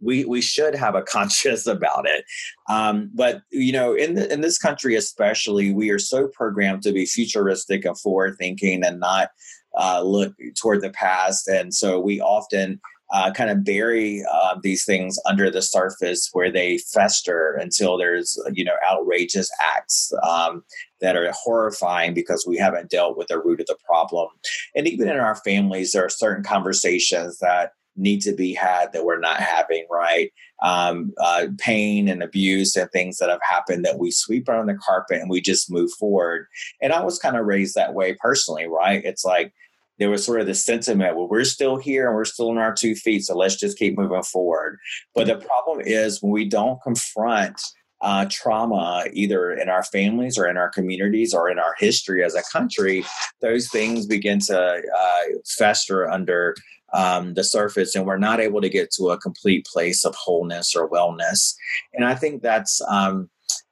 We 0.00 0.24
we 0.24 0.40
should 0.40 0.74
have 0.74 0.94
a 0.94 1.02
conscience 1.16 1.66
about 1.66 2.06
it. 2.06 2.24
Um, 2.68 3.10
but 3.14 3.42
you 3.50 3.72
know, 3.72 3.94
in 3.94 4.14
the, 4.14 4.32
in 4.32 4.42
this 4.42 4.58
country 4.58 4.94
especially, 4.94 5.72
we 5.72 5.90
are 5.90 5.98
so 5.98 6.28
programmed 6.28 6.82
to 6.82 6.92
be 6.92 7.06
futuristic 7.06 7.84
and 7.84 7.98
forward 7.98 8.36
thinking, 8.38 8.84
and 8.84 9.00
not 9.00 9.30
uh, 9.78 10.02
look 10.02 10.34
toward 10.60 10.82
the 10.82 10.90
past, 10.90 11.48
and 11.48 11.74
so 11.74 11.98
we 11.98 12.20
often 12.20 12.80
uh, 13.12 13.32
kind 13.32 13.50
of 13.50 13.64
bury 13.64 14.24
uh, 14.32 14.56
these 14.62 14.84
things 14.84 15.18
under 15.26 15.50
the 15.50 15.62
surface 15.62 16.28
where 16.32 16.50
they 16.50 16.78
fester 16.78 17.54
until 17.54 17.98
there's 17.98 18.40
you 18.52 18.64
know 18.64 18.76
outrageous 18.88 19.50
acts 19.74 20.12
um, 20.22 20.62
that 21.00 21.16
are 21.16 21.30
horrifying 21.32 22.14
because 22.14 22.44
we 22.46 22.56
haven't 22.56 22.90
dealt 22.90 23.16
with 23.16 23.28
the 23.28 23.40
root 23.40 23.60
of 23.60 23.66
the 23.66 23.76
problem. 23.84 24.28
And 24.74 24.86
even 24.86 25.08
in 25.08 25.18
our 25.18 25.36
families 25.36 25.92
there 25.92 26.04
are 26.04 26.10
certain 26.10 26.44
conversations 26.44 27.38
that 27.38 27.72
need 27.96 28.20
to 28.20 28.32
be 28.32 28.54
had 28.54 28.92
that 28.92 29.04
we're 29.04 29.18
not 29.18 29.40
having 29.40 29.86
right? 29.90 30.30
Um, 30.62 31.12
uh, 31.18 31.46
pain 31.58 32.06
and 32.08 32.22
abuse 32.22 32.76
and 32.76 32.90
things 32.90 33.16
that 33.18 33.30
have 33.30 33.40
happened 33.42 33.84
that 33.84 33.98
we 33.98 34.10
sweep 34.10 34.48
under 34.48 34.72
the 34.72 34.78
carpet 34.78 35.20
and 35.20 35.30
we 35.30 35.40
just 35.40 35.70
move 35.70 35.90
forward. 35.92 36.46
And 36.82 36.92
i 36.92 37.02
was 37.02 37.18
kind 37.18 37.36
of 37.36 37.46
raised 37.46 37.74
that 37.74 37.94
way 37.94 38.14
personally 38.14 38.66
right? 38.66 39.02
It's 39.04 39.24
like 39.24 39.52
there 40.00 40.10
was 40.10 40.24
sort 40.24 40.40
of 40.40 40.48
the 40.48 40.54
sentiment 40.54 41.16
well 41.16 41.28
we're 41.28 41.44
still 41.44 41.76
here 41.76 42.08
and 42.08 42.16
we're 42.16 42.24
still 42.24 42.50
on 42.50 42.58
our 42.58 42.74
two 42.74 42.96
feet 42.96 43.22
so 43.22 43.36
let's 43.36 43.56
just 43.56 43.78
keep 43.78 43.96
moving 43.96 44.22
forward. 44.22 44.80
But 45.14 45.28
the 45.28 45.36
problem 45.36 45.82
is 45.86 46.20
when 46.20 46.32
we 46.32 46.48
don't 46.48 46.82
confront 46.82 47.62
uh, 48.00 48.24
trauma 48.30 49.04
either 49.12 49.52
in 49.52 49.68
our 49.68 49.84
families 49.84 50.38
or 50.38 50.48
in 50.48 50.56
our 50.56 50.70
communities 50.70 51.34
or 51.34 51.50
in 51.50 51.58
our 51.58 51.74
history 51.78 52.24
as 52.24 52.34
a 52.34 52.42
country 52.50 53.04
those 53.42 53.68
things 53.68 54.06
begin 54.06 54.40
to 54.40 54.58
uh, 54.58 55.22
fester 55.58 56.10
under 56.10 56.56
um, 56.94 57.34
the 57.34 57.44
surface 57.44 57.94
and 57.94 58.06
we're 58.06 58.16
not 58.16 58.40
able 58.40 58.62
to 58.62 58.70
get 58.70 58.90
to 58.90 59.10
a 59.10 59.18
complete 59.18 59.66
place 59.70 60.04
of 60.04 60.14
wholeness 60.14 60.74
or 60.74 60.88
wellness. 60.88 61.54
And 61.92 62.04
i 62.04 62.14
think 62.14 62.42
that's 62.42 62.80
um, 62.88 63.28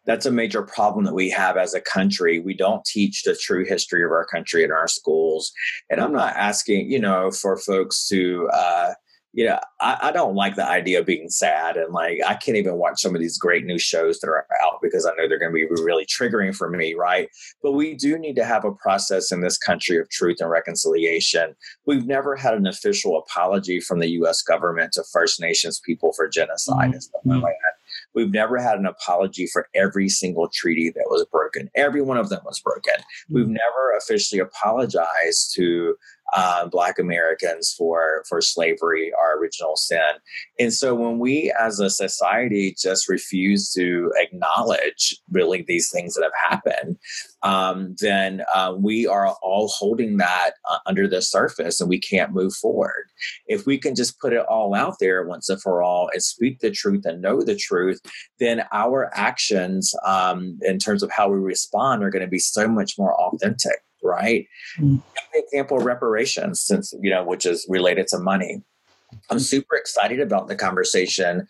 that's 0.09 0.25
a 0.25 0.31
major 0.31 0.63
problem 0.63 1.05
that 1.05 1.15
we 1.15 1.29
have 1.29 1.59
as 1.59 1.75
a 1.75 1.83
country. 1.83 2.41
We 2.41 2.55
don't 2.55 2.83
teach 2.87 3.25
the 3.25 3.37
true 3.37 3.67
history 3.67 4.03
of 4.03 4.11
our 4.11 4.25
country 4.25 4.65
in 4.65 4.73
our 4.73 4.89
schools. 4.89 5.53
And 5.91 6.01
I'm 6.01 6.15
not 6.15 6.35
asking, 6.35 6.91
you 6.91 6.99
know, 6.99 7.31
for 7.31 7.59
folks 7.59 8.09
to, 8.09 8.49
uh, 8.49 8.95
you 9.35 9.45
know, 9.45 9.61
I, 9.83 9.99
I, 10.05 10.13
don't 10.13 10.35
like 10.35 10.57
the 10.57 10.67
idea 10.67 11.01
of 11.01 11.07
being 11.07 11.29
sad. 11.29 11.77
And 11.77 11.93
like, 11.93 12.21
I 12.27 12.35
can't 12.35 12.57
even 12.57 12.77
watch 12.77 13.03
some 13.03 13.15
of 13.15 13.21
these 13.21 13.37
great 13.37 13.67
new 13.67 13.79
shows 13.79 14.19
that 14.21 14.29
are 14.29 14.47
out 14.65 14.79
because 14.81 15.05
I 15.05 15.11
know 15.11 15.29
they're 15.29 15.39
going 15.39 15.53
to 15.53 15.55
be 15.55 15.83
really 15.83 16.07
triggering 16.07 16.57
for 16.57 16.71
me, 16.71 16.95
right? 16.95 17.29
But 17.63 17.73
we 17.73 17.95
do 17.95 18.19
need 18.19 18.37
to 18.37 18.47
have 18.47 18.65
a 18.65 18.73
process 18.73 19.31
in 19.31 19.43
this 19.43 19.59
country 19.59 19.99
of 19.99 20.09
truth 20.09 20.39
and 20.41 20.49
reconciliation. 20.49 21.55
We've 21.85 22.07
never 22.07 22.35
had 22.35 22.55
an 22.55 22.67
official 22.67 23.19
apology 23.19 23.79
from 23.79 23.99
the 23.99 24.09
U.S. 24.13 24.41
government 24.41 24.93
to 24.95 25.05
First 25.13 25.39
Nations 25.39 25.79
people 25.85 26.15
for 26.15 26.29
genocide 26.29 26.77
mm-hmm. 26.79 26.93
and 26.95 27.03
stuff 27.03 27.23
like 27.27 27.43
that. 27.43 27.68
We've 28.19 28.33
never 28.33 28.59
had 28.59 28.81
an 28.81 28.87
apology 28.87 29.47
for 29.47 29.69
every 29.77 30.09
single 30.09 30.49
treaty 30.53 30.91
that 30.91 31.05
was 31.07 31.25
broken. 31.31 31.71
Every 31.77 32.03
one 32.03 32.17
of 32.17 32.31
them 32.31 32.41
was 32.45 32.59
broken. 32.59 32.95
We've 33.31 33.47
mm. 33.47 33.51
never 33.51 33.97
officially 33.97 34.41
apologized 34.41 35.55
to 35.55 35.95
uh, 36.35 36.67
Black 36.67 36.99
Americans 36.99 37.75
for 37.77 38.25
for 38.29 38.41
slavery, 38.41 39.13
our 39.19 39.39
original 39.39 39.77
sin. 39.77 39.99
And 40.59 40.73
so 40.73 40.95
when 40.95 41.19
we 41.19 41.53
as 41.59 41.81
a 41.81 41.91
society 41.91 42.75
just 42.81 43.09
refuse 43.09 43.73
to 43.73 44.13
acknowledge 44.17 45.17
really 45.31 45.65
these 45.67 45.91
things 45.91 46.15
that 46.15 46.25
have 46.25 46.51
happened, 46.51 46.97
um, 47.43 47.95
then 48.01 48.43
uh, 48.55 48.75
we 48.77 49.07
are 49.07 49.29
all 49.43 49.69
holding 49.69 50.17
that 50.19 50.53
uh, 50.69 50.79
under 50.87 51.09
the 51.09 51.23
surface 51.23 51.81
and 51.81 51.89
we 51.89 52.01
can't 52.01 52.33
move 52.33 52.55
forward. 52.55 53.07
If 53.47 53.67
we 53.67 53.79
can 53.79 53.95
just 53.95 54.21
put 54.21 54.33
it 54.33 54.45
all 54.47 54.75
out 54.75 54.97
there 55.01 55.27
once 55.27 55.49
and 55.49 55.61
for 55.61 55.83
all 55.83 56.11
and 56.13 56.23
speak 56.23 56.61
the 56.61 56.71
truth 56.71 57.05
and 57.05 57.23
know 57.23 57.43
the 57.43 57.57
truth, 57.57 58.01
then 58.39 58.65
our 58.73 59.11
actions 59.15 59.95
um, 60.05 60.59
in 60.63 60.79
terms 60.79 61.03
of 61.03 61.11
how 61.11 61.29
we 61.29 61.39
respond 61.39 62.03
are 62.03 62.11
going 62.11 62.25
to 62.25 62.29
be 62.29 62.39
so 62.39 62.69
much 62.69 62.99
more 62.99 63.15
authentic 63.21 63.83
right? 64.03 64.47
Mm. 64.79 65.03
Example 65.35 65.79
reparations, 65.79 66.61
since 66.61 66.95
you 67.01 67.11
know, 67.11 67.25
which 67.25 67.47
is 67.47 67.67
related 67.69 68.07
to 68.09 68.19
money. 68.19 68.63
I'm 69.31 69.39
super 69.39 69.77
excited 69.77 70.21
about 70.21 70.49
the 70.49 70.57
conversation 70.57 71.47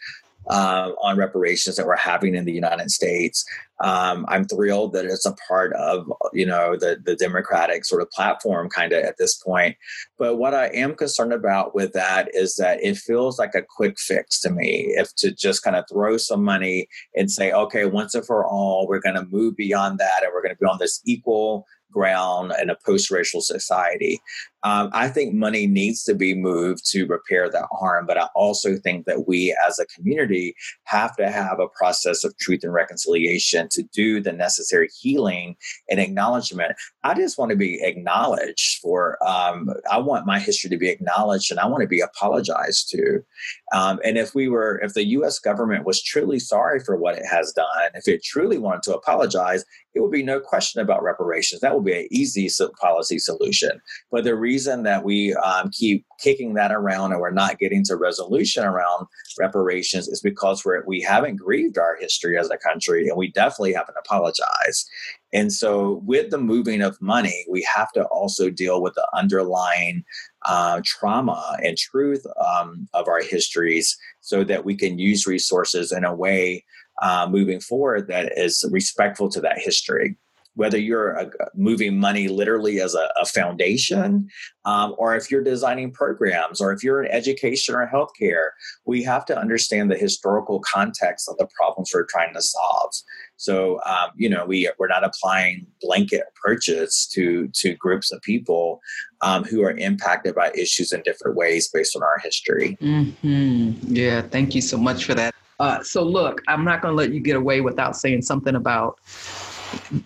uh, 0.48 0.92
on 1.02 1.18
reparations 1.18 1.76
that 1.76 1.86
we're 1.86 1.96
having 1.96 2.34
in 2.34 2.44
the 2.44 2.52
United 2.52 2.90
States. 2.90 3.44
Um, 3.80 4.24
I'm 4.28 4.44
thrilled 4.44 4.92
that 4.94 5.04
it's 5.04 5.26
a 5.26 5.36
part 5.46 5.72
of 5.74 6.10
you 6.32 6.46
know 6.46 6.76
the 6.76 6.98
the 7.04 7.14
Democratic 7.14 7.84
sort 7.84 8.02
of 8.02 8.10
platform 8.10 8.68
kind 8.68 8.92
of 8.92 9.04
at 9.04 9.16
this 9.18 9.36
point. 9.36 9.76
But 10.18 10.36
what 10.36 10.54
I 10.54 10.66
am 10.68 10.94
concerned 10.94 11.32
about 11.32 11.74
with 11.74 11.92
that 11.92 12.34
is 12.34 12.56
that 12.56 12.82
it 12.82 12.96
feels 12.96 13.38
like 13.38 13.54
a 13.54 13.62
quick 13.62 13.98
fix 13.98 14.40
to 14.40 14.50
me. 14.50 14.94
If 14.96 15.14
to 15.16 15.32
just 15.32 15.62
kind 15.62 15.76
of 15.76 15.84
throw 15.90 16.16
some 16.16 16.42
money 16.42 16.88
and 17.14 17.30
say, 17.30 17.52
okay, 17.52 17.84
once 17.84 18.14
and 18.14 18.26
for 18.26 18.44
all, 18.46 18.86
we're 18.88 19.00
going 19.00 19.16
to 19.16 19.26
move 19.26 19.56
beyond 19.56 19.98
that, 19.98 20.22
and 20.22 20.32
we're 20.32 20.42
going 20.42 20.54
to 20.54 20.60
be 20.60 20.66
on 20.66 20.78
this 20.80 21.00
equal 21.04 21.66
ground 21.92 22.52
in 22.60 22.70
a 22.70 22.76
post-racial 22.84 23.40
society. 23.40 24.20
Um, 24.64 24.90
I 24.92 25.08
think 25.08 25.34
money 25.34 25.66
needs 25.66 26.02
to 26.04 26.14
be 26.14 26.34
moved 26.34 26.84
to 26.90 27.06
repair 27.06 27.48
that 27.48 27.68
harm, 27.72 28.06
but 28.06 28.18
I 28.18 28.28
also 28.34 28.76
think 28.76 29.06
that 29.06 29.28
we 29.28 29.56
as 29.66 29.78
a 29.78 29.86
community 29.86 30.54
have 30.84 31.16
to 31.16 31.30
have 31.30 31.60
a 31.60 31.68
process 31.68 32.24
of 32.24 32.36
truth 32.38 32.64
and 32.64 32.72
reconciliation 32.72 33.68
to 33.70 33.82
do 33.82 34.20
the 34.20 34.32
necessary 34.32 34.88
healing 35.00 35.56
and 35.88 36.00
acknowledgement. 36.00 36.72
I 37.04 37.14
just 37.14 37.38
want 37.38 37.50
to 37.50 37.56
be 37.56 37.80
acknowledged 37.82 38.80
for, 38.80 39.18
um, 39.26 39.70
I 39.90 39.98
want 39.98 40.26
my 40.26 40.40
history 40.40 40.70
to 40.70 40.76
be 40.76 40.88
acknowledged 40.88 41.50
and 41.50 41.60
I 41.60 41.66
want 41.66 41.82
to 41.82 41.88
be 41.88 42.00
apologized 42.00 42.88
to. 42.90 43.20
Um, 43.72 44.00
and 44.04 44.18
if 44.18 44.34
we 44.34 44.48
were, 44.48 44.80
if 44.82 44.94
the 44.94 45.06
US 45.06 45.38
government 45.38 45.86
was 45.86 46.02
truly 46.02 46.38
sorry 46.38 46.80
for 46.80 46.96
what 46.96 47.16
it 47.16 47.26
has 47.30 47.52
done, 47.52 47.90
if 47.94 48.08
it 48.08 48.24
truly 48.24 48.58
wanted 48.58 48.82
to 48.84 48.96
apologize, 48.96 49.64
it 49.94 50.00
would 50.00 50.12
be 50.12 50.22
no 50.22 50.40
question 50.40 50.80
about 50.80 51.02
reparations. 51.02 51.60
That 51.60 51.74
would 51.74 51.84
be 51.84 51.98
an 51.98 52.08
easy 52.10 52.48
policy 52.80 53.18
solution. 53.18 53.80
But 54.10 54.24
the 54.24 54.36
reason 54.48 54.82
that 54.82 55.04
we 55.04 55.34
um, 55.34 55.70
keep 55.70 56.06
kicking 56.18 56.54
that 56.54 56.72
around 56.72 57.12
and 57.12 57.20
we're 57.20 57.42
not 57.44 57.58
getting 57.58 57.84
to 57.84 57.96
resolution 57.96 58.64
around 58.64 59.06
reparations 59.38 60.08
is 60.08 60.22
because 60.22 60.64
we're, 60.64 60.82
we 60.86 61.00
haven't 61.02 61.36
grieved 61.36 61.76
our 61.76 61.96
history 62.00 62.38
as 62.38 62.50
a 62.50 62.56
country 62.68 63.08
and 63.08 63.16
we 63.18 63.30
definitely 63.30 63.74
haven't 63.74 64.02
apologized. 64.04 64.88
And 65.34 65.52
so, 65.52 66.00
with 66.06 66.30
the 66.30 66.38
moving 66.38 66.80
of 66.80 67.00
money, 67.02 67.44
we 67.50 67.62
have 67.76 67.92
to 67.92 68.04
also 68.04 68.48
deal 68.48 68.80
with 68.80 68.94
the 68.94 69.06
underlying 69.12 70.02
uh, 70.46 70.80
trauma 70.82 71.58
and 71.62 71.76
truth 71.76 72.24
um, 72.50 72.88
of 72.94 73.06
our 73.08 73.20
histories 73.20 73.98
so 74.22 74.44
that 74.44 74.64
we 74.64 74.74
can 74.74 74.98
use 74.98 75.26
resources 75.26 75.92
in 75.92 76.04
a 76.04 76.14
way 76.14 76.64
uh, 77.02 77.28
moving 77.30 77.60
forward 77.60 78.08
that 78.08 78.32
is 78.36 78.64
respectful 78.72 79.28
to 79.28 79.40
that 79.42 79.58
history 79.58 80.16
whether 80.58 80.76
you're 80.76 81.16
uh, 81.16 81.30
moving 81.54 82.00
money 82.00 82.26
literally 82.26 82.80
as 82.80 82.92
a, 82.96 83.08
a 83.22 83.24
foundation, 83.24 84.28
um, 84.64 84.92
or 84.98 85.14
if 85.14 85.30
you're 85.30 85.42
designing 85.42 85.92
programs, 85.92 86.60
or 86.60 86.72
if 86.72 86.82
you're 86.82 87.00
in 87.04 87.10
education 87.12 87.76
or 87.76 87.88
healthcare, 87.88 88.48
we 88.84 89.00
have 89.04 89.24
to 89.24 89.38
understand 89.38 89.88
the 89.88 89.96
historical 89.96 90.58
context 90.60 91.28
of 91.28 91.36
the 91.38 91.46
problems 91.56 91.92
we're 91.94 92.06
trying 92.06 92.34
to 92.34 92.42
solve. 92.42 92.92
So, 93.36 93.78
um, 93.86 94.10
you 94.16 94.28
know, 94.28 94.44
we 94.46 94.68
we're 94.80 94.88
not 94.88 95.04
applying 95.04 95.64
blanket 95.80 96.24
approaches 96.30 97.08
to 97.12 97.48
to 97.54 97.74
groups 97.74 98.10
of 98.10 98.20
people 98.22 98.80
um, 99.20 99.44
who 99.44 99.62
are 99.62 99.76
impacted 99.76 100.34
by 100.34 100.50
issues 100.56 100.90
in 100.92 101.02
different 101.02 101.36
ways 101.36 101.68
based 101.72 101.94
on 101.94 102.02
our 102.02 102.18
history. 102.24 102.76
Mm-hmm. 102.82 103.94
Yeah, 103.94 104.22
thank 104.22 104.56
you 104.56 104.60
so 104.60 104.76
much 104.76 105.04
for 105.04 105.14
that. 105.14 105.32
Uh, 105.60 105.82
so, 105.84 106.02
look, 106.02 106.42
I'm 106.48 106.64
not 106.64 106.82
going 106.82 106.92
to 106.92 106.96
let 106.96 107.12
you 107.12 107.20
get 107.20 107.36
away 107.36 107.60
without 107.60 107.96
saying 107.96 108.22
something 108.22 108.56
about 108.56 108.98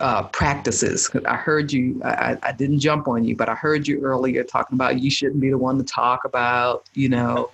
uh, 0.00 0.24
practices. 0.24 1.10
I 1.26 1.36
heard 1.36 1.72
you, 1.72 2.00
I, 2.04 2.36
I, 2.42 2.52
didn't 2.52 2.80
jump 2.80 3.08
on 3.08 3.24
you, 3.24 3.36
but 3.36 3.48
I 3.48 3.54
heard 3.54 3.86
you 3.86 4.00
earlier 4.00 4.44
talking 4.44 4.74
about 4.76 5.00
you 5.00 5.10
shouldn't 5.10 5.40
be 5.40 5.50
the 5.50 5.58
one 5.58 5.78
to 5.78 5.84
talk 5.84 6.24
about, 6.24 6.88
you 6.94 7.08
know, 7.08 7.50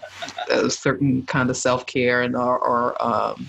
a 0.50 0.70
certain 0.70 1.24
kind 1.26 1.50
of 1.50 1.56
self 1.56 1.86
care 1.86 2.22
and 2.22 2.36
or, 2.36 2.58
or 2.58 3.02
um, 3.02 3.48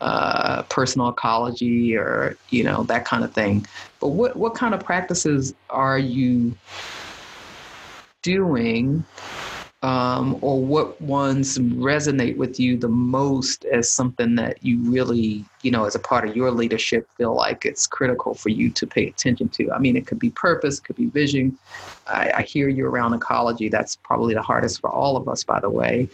uh, 0.00 0.62
personal 0.64 1.08
ecology 1.08 1.96
or, 1.96 2.36
you 2.50 2.62
know, 2.62 2.82
that 2.84 3.04
kind 3.04 3.24
of 3.24 3.32
thing. 3.32 3.66
But 4.00 4.08
what, 4.08 4.36
what 4.36 4.54
kind 4.54 4.74
of 4.74 4.80
practices 4.84 5.54
are 5.70 5.98
you 5.98 6.56
doing 8.22 9.04
um, 9.82 10.36
or 10.40 10.60
what 10.60 11.00
ones 11.00 11.58
resonate 11.58 12.36
with 12.36 12.58
you 12.58 12.76
the 12.76 12.88
most 12.88 13.64
as 13.66 13.88
something 13.88 14.34
that 14.34 14.64
you 14.64 14.78
really, 14.80 15.44
you 15.62 15.70
know, 15.70 15.84
as 15.84 15.94
a 15.94 16.00
part 16.00 16.28
of 16.28 16.34
your 16.34 16.50
leadership, 16.50 17.08
feel 17.16 17.34
like 17.34 17.64
it's 17.64 17.86
critical 17.86 18.34
for 18.34 18.48
you 18.48 18.70
to 18.70 18.86
pay 18.86 19.06
attention 19.06 19.48
to? 19.50 19.70
I 19.70 19.78
mean, 19.78 19.96
it 19.96 20.06
could 20.06 20.18
be 20.18 20.30
purpose, 20.30 20.80
could 20.80 20.96
be 20.96 21.06
vision. 21.06 21.56
I, 22.08 22.32
I 22.38 22.42
hear 22.42 22.68
you 22.68 22.86
around 22.86 23.14
ecology. 23.14 23.68
That's 23.68 23.94
probably 23.94 24.34
the 24.34 24.42
hardest 24.42 24.80
for 24.80 24.90
all 24.90 25.16
of 25.16 25.28
us, 25.28 25.44
by 25.44 25.60
the 25.60 25.70
way. 25.70 26.08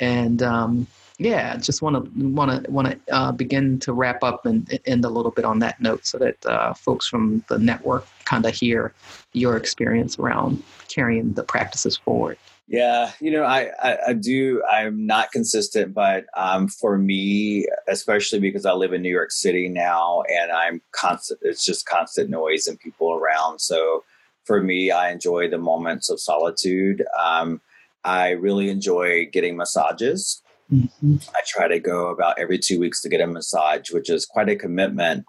And 0.00 0.42
um, 0.42 0.86
yeah, 1.18 1.56
just 1.58 1.82
want 1.82 2.02
to 2.02 2.28
want 2.28 2.64
to 2.64 2.70
want 2.70 2.88
to 2.88 3.14
uh, 3.14 3.32
begin 3.32 3.78
to 3.80 3.92
wrap 3.92 4.24
up 4.24 4.46
and 4.46 4.80
end 4.86 5.04
a 5.04 5.10
little 5.10 5.30
bit 5.30 5.44
on 5.44 5.58
that 5.58 5.80
note, 5.80 6.06
so 6.06 6.16
that 6.18 6.46
uh, 6.46 6.72
folks 6.72 7.06
from 7.06 7.44
the 7.48 7.58
network 7.58 8.06
kind 8.24 8.46
of 8.46 8.54
hear 8.54 8.94
your 9.34 9.58
experience 9.58 10.18
around 10.18 10.62
carrying 10.88 11.34
the 11.34 11.44
practices 11.44 11.96
forward. 11.98 12.38
Yeah, 12.68 13.10
you 13.20 13.30
know, 13.30 13.42
I, 13.42 13.70
I, 13.82 13.98
I, 14.08 14.12
do. 14.12 14.62
I'm 14.70 15.04
not 15.04 15.32
consistent, 15.32 15.92
but 15.92 16.26
um, 16.36 16.68
for 16.68 16.96
me, 16.96 17.66
especially 17.88 18.38
because 18.38 18.64
I 18.64 18.72
live 18.72 18.92
in 18.92 19.02
New 19.02 19.10
York 19.12 19.30
City 19.30 19.68
now, 19.68 20.22
and 20.22 20.50
I'm 20.52 20.80
constant. 20.92 21.40
It's 21.42 21.64
just 21.64 21.86
constant 21.86 22.30
noise 22.30 22.66
and 22.66 22.78
people 22.78 23.12
around. 23.12 23.60
So 23.60 24.04
for 24.44 24.62
me, 24.62 24.90
I 24.90 25.10
enjoy 25.10 25.50
the 25.50 25.58
moments 25.58 26.08
of 26.08 26.20
solitude. 26.20 27.04
Um, 27.20 27.60
I 28.04 28.30
really 28.30 28.70
enjoy 28.70 29.26
getting 29.26 29.56
massages. 29.56 30.40
Mm-hmm. 30.72 31.16
I 31.34 31.40
try 31.46 31.68
to 31.68 31.78
go 31.78 32.08
about 32.08 32.38
every 32.38 32.58
two 32.58 32.80
weeks 32.80 33.02
to 33.02 33.08
get 33.08 33.20
a 33.20 33.26
massage, 33.26 33.90
which 33.90 34.08
is 34.08 34.24
quite 34.24 34.48
a 34.48 34.56
commitment 34.56 35.26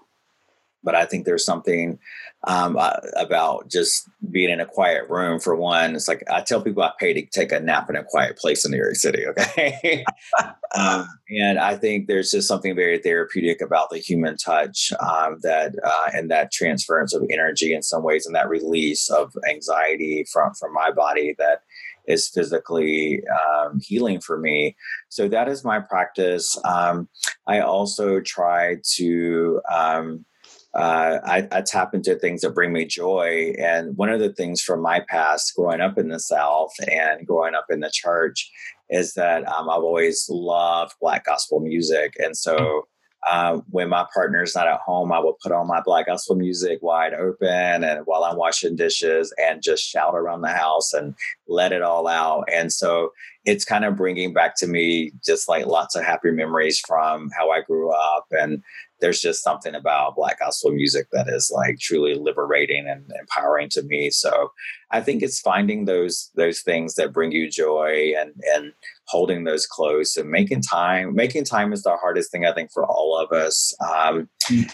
but 0.84 0.96
I 0.96 1.06
think 1.06 1.26
there's 1.26 1.46
something 1.46 2.00
um, 2.46 2.76
uh, 2.78 2.98
about 3.16 3.70
just 3.70 4.10
being 4.30 4.50
in 4.50 4.60
a 4.60 4.66
quiet 4.66 5.10
room. 5.10 5.40
For 5.40 5.56
one, 5.56 5.96
it's 5.96 6.08
like 6.08 6.24
I 6.30 6.42
tell 6.42 6.62
people 6.62 6.84
I 6.84 6.92
pay 7.00 7.14
to 7.14 7.26
take 7.28 7.52
a 7.52 7.60
nap 7.60 7.90
in 7.90 7.96
a 7.96 8.04
quiet 8.04 8.38
place 8.38 8.66
in 8.66 8.72
New 8.72 8.78
York 8.78 8.96
City. 8.96 9.26
Okay, 9.26 10.04
um, 10.76 11.08
and 11.30 11.60
I 11.60 11.76
think 11.76 12.08
there's 12.08 12.32
just 12.32 12.48
something 12.48 12.76
very 12.76 13.00
therapeutic 13.00 13.62
about 13.62 13.90
the 13.90 13.98
human 13.98 14.38
touch 14.38 14.92
um, 15.00 15.38
that 15.42 15.74
uh, 15.84 16.10
and 16.14 16.30
that 16.32 16.52
transference 16.52 17.14
of 17.14 17.24
energy 17.32 17.74
in 17.74 17.82
some 17.82 18.04
ways, 18.04 18.26
and 18.26 18.36
that 18.36 18.50
release 18.50 19.10
of 19.10 19.34
anxiety 19.50 20.26
from 20.32 20.54
from 20.54 20.74
my 20.74 20.92
body 20.92 21.36
that 21.38 21.62
is 22.06 22.28
physically 22.28 23.24
um, 23.28 23.80
healing 23.82 24.20
for 24.20 24.38
me. 24.38 24.76
So 25.10 25.28
that 25.30 25.48
is 25.48 25.64
my 25.64 25.80
practice. 25.80 26.60
Um, 26.66 27.08
I 27.48 27.60
also 27.62 28.20
try 28.20 28.78
to 28.96 29.62
um, 29.72 30.26
uh, 30.76 31.20
I, 31.24 31.48
I, 31.52 31.62
tap 31.62 31.94
into 31.94 32.16
things 32.16 32.42
that 32.42 32.56
bring 32.56 32.74
me 32.74 32.86
joy. 32.86 33.54
And 33.60 33.96
one 33.96 34.10
of 34.10 34.20
the 34.20 34.34
things 34.34 34.60
from 34.60 34.82
my 34.82 35.02
past, 35.08 35.54
growing 35.56 35.82
up 35.82 36.00
in 36.00 36.08
the 36.08 36.20
South 36.20 36.72
and 36.90 37.28
growing 37.28 37.54
up 37.54 37.68
in 37.70 37.82
the 37.82 37.92
church, 37.94 38.52
is 38.90 39.14
that 39.14 39.48
um, 39.48 39.70
I've 39.70 39.84
always 39.84 40.28
loved 40.30 40.96
Black 41.00 41.26
gospel 41.26 41.60
music. 41.60 42.16
And 42.18 42.36
so 42.36 42.88
uh, 43.30 43.60
when 43.70 43.88
my 43.88 44.06
partner's 44.14 44.56
not 44.56 44.68
at 44.68 44.80
home, 44.80 45.12
I 45.12 45.20
will 45.20 45.38
put 45.42 45.52
on 45.52 45.68
my 45.68 45.82
Black 45.82 46.08
gospel 46.08 46.36
music 46.36 46.80
wide 46.82 47.14
open 47.14 47.84
and 47.84 48.06
while 48.06 48.24
I'm 48.24 48.36
washing 48.36 48.76
dishes 48.76 49.34
and 49.38 49.62
just 49.62 49.84
shout 49.84 50.16
around 50.16 50.42
the 50.42 50.50
house 50.50 50.92
and 50.94 51.16
let 51.48 51.72
it 51.72 51.82
all 51.82 52.08
out. 52.08 52.46
And 52.52 52.72
so 52.72 53.14
it's 53.46 53.64
kind 53.64 53.86
of 53.86 53.96
bringing 53.96 54.34
back 54.34 54.56
to 54.58 54.68
me 54.68 55.12
just 55.26 55.48
like 55.48 55.66
lots 55.66 55.96
of 55.96 56.04
happy 56.04 56.32
memories 56.32 56.82
from 56.86 57.30
how 57.38 57.50
I 57.52 57.62
grew 57.62 57.92
up 57.92 58.26
and 58.32 58.62
there's 59.04 59.20
just 59.20 59.44
something 59.44 59.76
about 59.76 60.16
black 60.16 60.40
gospel 60.40 60.72
music 60.72 61.08
that 61.12 61.28
is 61.28 61.52
like 61.54 61.78
truly 61.78 62.16
liberating 62.16 62.88
and 62.88 63.04
empowering 63.20 63.68
to 63.70 63.82
me 63.84 64.10
so 64.10 64.50
i 64.92 65.02
think 65.02 65.22
it's 65.22 65.42
finding 65.42 65.84
those 65.84 66.32
those 66.36 66.62
things 66.62 66.96
that 66.96 67.12
bring 67.12 67.34
you 67.34 67.50
joy 67.50 68.14
and 68.18 68.32
and 68.56 68.72
holding 69.08 69.44
those 69.44 69.68
close 69.68 70.16
and 70.16 70.30
making 70.30 70.62
time 70.62 71.14
making 71.14 71.44
time 71.44 71.74
is 71.74 71.84
the 71.84 71.98
hardest 71.98 72.32
thing 72.32 72.46
i 72.46 72.54
think 72.54 72.72
for 72.72 72.86
all 72.86 73.18
of 73.18 73.32
us 73.38 73.76
um, 73.82 74.30
mm-hmm. 74.44 74.70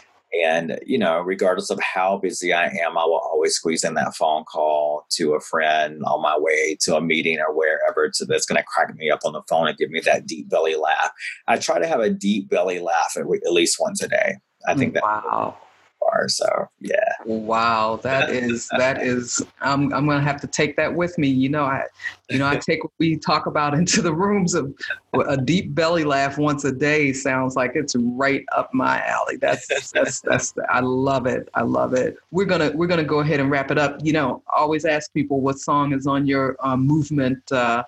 And, 0.45 0.79
you 0.85 0.99
know, 0.99 1.21
regardless 1.21 1.71
of 1.71 1.79
how 1.79 2.19
busy 2.19 2.53
I 2.53 2.65
am, 2.65 2.99
I 2.99 3.03
will 3.03 3.19
always 3.39 3.55
squeeze 3.55 3.83
in 3.85 3.93
that 3.93 4.15
phone 4.15 4.43
call 4.43 5.05
to 5.11 5.33
a 5.33 5.39
friend 5.39 6.01
on 6.05 6.21
my 6.21 6.37
way 6.37 6.77
to 6.81 6.97
a 6.97 7.01
meeting 7.01 7.39
or 7.39 7.55
wherever 7.55 8.09
to, 8.09 8.25
that's 8.25 8.45
going 8.45 8.57
to 8.57 8.65
crack 8.65 8.93
me 8.95 9.09
up 9.09 9.21
on 9.23 9.33
the 9.33 9.41
phone 9.47 9.67
and 9.67 9.77
give 9.77 9.89
me 9.89 10.01
that 10.01 10.25
deep 10.25 10.49
belly 10.49 10.75
laugh. 10.75 11.11
I 11.47 11.57
try 11.57 11.79
to 11.79 11.87
have 11.87 12.01
a 12.01 12.09
deep 12.09 12.49
belly 12.49 12.79
laugh 12.79 13.13
at, 13.15 13.21
at 13.21 13.53
least 13.53 13.77
once 13.79 14.03
a 14.03 14.09
day. 14.09 14.35
I 14.67 14.73
mm, 14.73 14.79
think 14.79 14.93
that. 14.95 15.03
Wow 15.03 15.57
far. 15.99 16.27
So 16.29 16.69
yeah. 16.79 17.13
Wow, 17.25 17.99
that 18.03 18.29
is 18.29 18.67
that 18.77 19.01
is. 19.01 19.41
I'm 19.61 19.93
I'm 19.93 20.07
gonna 20.07 20.21
have 20.21 20.41
to 20.41 20.47
take 20.47 20.75
that 20.77 20.93
with 20.93 21.17
me. 21.17 21.27
You 21.27 21.49
know, 21.49 21.63
I 21.63 21.85
you 22.29 22.39
know 22.39 22.47
I 22.47 22.57
take 22.57 22.83
what 22.83 22.93
we 22.97 23.17
talk 23.17 23.45
about 23.45 23.73
into 23.79 24.01
the 24.01 24.13
rooms 24.13 24.53
of 24.53 24.73
a 25.13 25.37
deep 25.37 25.73
belly 25.75 26.03
laugh 26.03 26.37
once 26.37 26.63
a 26.63 26.71
day. 26.71 27.13
Sounds 27.13 27.55
like 27.55 27.71
it's 27.75 27.95
right 27.95 28.45
up 28.55 28.73
my 28.73 29.03
alley. 29.05 29.37
That's 29.37 29.67
that's 29.91 30.21
that's. 30.21 30.53
I 30.69 30.79
love 30.79 31.25
it. 31.25 31.49
I 31.53 31.61
love 31.61 31.93
it. 31.93 32.17
We're 32.31 32.45
gonna 32.45 32.71
we're 32.73 32.87
gonna 32.87 33.03
go 33.03 33.19
ahead 33.19 33.39
and 33.39 33.51
wrap 33.51 33.71
it 33.71 33.77
up. 33.77 33.99
You 34.01 34.13
know, 34.13 34.43
always 34.55 34.85
ask 34.85 35.13
people 35.13 35.41
what 35.41 35.59
song 35.59 35.93
is 35.93 36.07
on 36.07 36.27
your 36.27 36.55
uh, 36.59 36.77
movement. 36.77 37.51
Uh, 37.51 37.83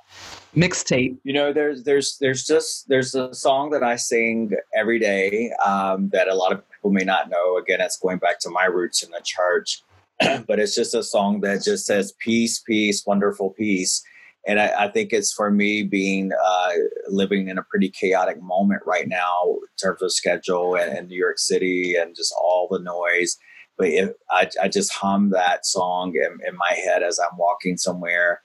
mixtape 0.54 1.17
you 1.24 1.32
know 1.32 1.54
there's 1.54 1.84
there's 1.84 2.17
there's 2.17 2.43
just 2.43 2.86
there's 2.89 3.15
a 3.15 3.34
song 3.34 3.69
that 3.69 3.84
i 3.84 3.95
sing 3.95 4.52
every 4.76 5.00
day 5.00 5.50
um, 5.65 6.10
that 6.10 6.28
a 6.28 6.36
lot 6.36 6.52
of 6.52 6.62
people 6.82 6.91
may 6.91 7.04
not 7.04 7.30
know. 7.30 7.58
Again, 7.58 7.80
it's 7.80 7.98
going 7.98 8.17
back 8.17 8.39
to 8.39 8.50
my 8.50 8.65
roots 8.65 9.04
in 9.04 9.12
the 9.12 9.22
church, 9.24 9.84
but 10.48 10.60
it's 10.60 10.76
just 10.76 10.96
a 10.96 11.04
song 11.04 11.41
that 11.41 11.63
just 11.63 11.86
says 11.86 12.13
peace, 12.20 12.60
peace, 12.60 13.06
wonderful 13.06 13.52
peace. 13.52 14.04
And 14.48 14.60
I, 14.60 14.86
I 14.86 14.88
think 14.88 15.13
it's 15.13 15.32
for 15.32 15.52
me 15.52 15.84
being 15.84 16.32
uh, 16.34 16.72
living 17.08 17.50
in 17.50 17.60
a 17.60 17.63
pretty 17.63 17.89
chaotic 17.89 18.41
moment 18.41 18.82
right 18.88 19.08
now 19.08 19.44
in 19.46 19.67
terms 19.80 20.02
of 20.02 20.12
schedule 20.12 20.76
and, 20.76 20.98
and 20.98 21.08
New 21.08 21.17
York 21.17 21.38
City 21.38 21.96
and 21.96 22.15
just 22.15 22.34
all 22.41 22.67
the 22.70 22.80
noise. 22.80 23.38
But 23.78 23.89
if 23.89 24.10
I, 24.32 24.50
I 24.60 24.67
just 24.67 24.91
hum 24.91 25.30
that 25.30 25.67
song 25.67 26.15
in, 26.15 26.39
in 26.48 26.58
my 26.58 26.74
head 26.74 27.04
as 27.04 27.20
I'm 27.20 27.38
walking 27.38 27.78
somewhere, 27.78 28.41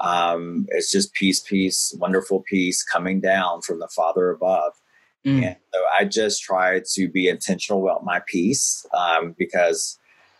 um, 0.00 0.66
it's 0.68 0.92
just 0.92 1.14
peace, 1.14 1.40
peace, 1.40 1.96
wonderful 1.98 2.44
peace 2.48 2.82
coming 2.82 3.20
down 3.20 3.62
from 3.62 3.78
the 3.78 3.88
Father 3.88 4.28
above. 4.28 4.74
Mm. 5.26 5.44
And 5.44 5.56
so 5.72 5.80
I 5.98 6.04
just 6.04 6.42
try 6.42 6.80
to 6.92 7.08
be 7.08 7.28
intentional 7.28 7.82
about 7.82 8.04
my 8.04 8.20
peace 8.26 8.86
um, 8.94 9.34
because, 9.38 9.98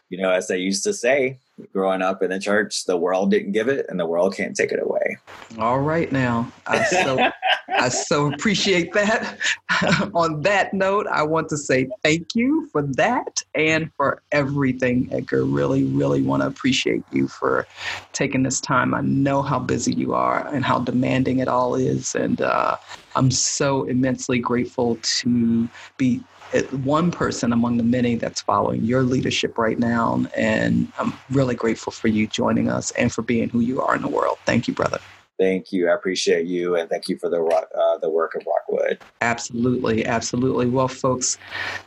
you 0.08 0.18
know, 0.18 0.30
as 0.30 0.48
they 0.48 0.58
used 0.58 0.84
to 0.84 0.94
say, 0.94 1.38
growing 1.72 2.02
up 2.02 2.22
in 2.22 2.30
the 2.30 2.38
church, 2.38 2.84
the 2.84 2.96
world 2.96 3.30
didn't 3.30 3.52
give 3.52 3.68
it 3.68 3.86
and 3.88 3.98
the 3.98 4.06
world 4.06 4.34
can't 4.34 4.56
take 4.56 4.72
it 4.72 4.80
away. 4.82 5.18
All 5.58 5.80
right 5.80 6.10
now. 6.10 6.50
I 6.66 6.84
so 6.84 7.30
I 7.68 7.88
so 7.88 8.32
appreciate 8.32 8.92
that. 8.92 9.38
On 10.14 10.42
that 10.42 10.74
note, 10.74 11.06
I 11.06 11.22
want 11.22 11.48
to 11.50 11.56
say 11.56 11.88
thank 12.02 12.34
you 12.34 12.68
for 12.72 12.82
that 12.82 13.42
and 13.54 13.90
for 13.96 14.22
everything, 14.32 15.08
Edgar. 15.12 15.44
Really, 15.44 15.84
really 15.84 16.22
want 16.22 16.42
to 16.42 16.48
appreciate 16.48 17.02
you 17.12 17.28
for 17.28 17.66
taking 18.12 18.42
this 18.42 18.60
time. 18.60 18.94
I 18.94 19.00
know 19.02 19.42
how 19.42 19.58
busy 19.58 19.94
you 19.94 20.14
are 20.14 20.46
and 20.48 20.64
how 20.64 20.80
demanding 20.80 21.38
it 21.38 21.48
all 21.48 21.74
is. 21.74 22.14
And 22.14 22.40
uh, 22.40 22.76
I'm 23.14 23.30
so 23.30 23.84
immensely 23.84 24.38
grateful 24.38 24.98
to 25.02 25.68
be 25.96 26.20
one 26.70 27.10
person 27.10 27.52
among 27.52 27.76
the 27.76 27.84
many 27.84 28.16
that's 28.16 28.40
following 28.42 28.84
your 28.84 29.02
leadership 29.02 29.58
right 29.58 29.78
now. 29.78 30.24
And 30.36 30.92
I'm 30.98 31.20
really 31.30 31.54
grateful 31.54 31.92
for 31.92 32.08
you 32.08 32.26
joining 32.26 32.68
us 32.70 32.90
and 32.92 33.12
for 33.12 33.22
being 33.22 33.48
who 33.48 33.60
you 33.60 33.80
are 33.80 33.94
in 33.94 34.02
the 34.02 34.08
world. 34.08 34.38
Thank 34.46 34.68
you, 34.68 34.74
brother. 34.74 35.00
Thank 35.38 35.70
you. 35.70 35.88
I 35.88 35.94
appreciate 35.94 36.46
you, 36.46 36.74
and 36.76 36.90
thank 36.90 37.08
you 37.08 37.16
for 37.16 37.28
the 37.30 37.40
uh, 37.40 37.98
the 37.98 38.10
work 38.10 38.34
of 38.34 38.42
Rockwood. 38.44 38.98
Absolutely, 39.20 40.04
absolutely. 40.04 40.66
Well, 40.66 40.88
folks, 40.88 41.38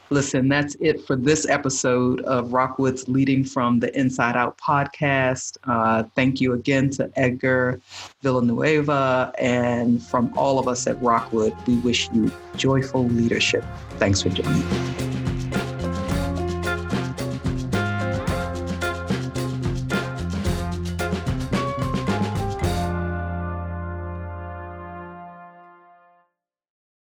listen. 0.10 0.48
That's 0.48 0.76
it 0.80 1.06
for 1.06 1.18
this 1.18 1.48
episode 1.50 2.22
of 2.22 2.54
Rockwood's 2.54 3.10
Leading 3.10 3.44
from 3.44 3.80
the 3.80 3.98
Inside 4.00 4.38
Out 4.38 4.58
podcast. 4.58 5.58
Uh, 5.66 6.04
thank 6.16 6.40
you 6.40 6.54
again 6.54 6.90
to 6.92 7.12
Edgar 7.18 7.82
Villanueva, 8.22 9.34
and 9.38 10.02
from 10.02 10.32
all 10.38 10.58
of 10.58 10.70
us 10.70 10.88
at 10.88 11.02
Rockwood, 11.02 11.54
we 11.68 11.76
wish 11.80 12.10
you 12.14 12.32
joyful 12.56 13.06
leadership. 13.06 13.66
Thanks 13.98 14.22
for 14.22 14.30
joining. 14.30 15.11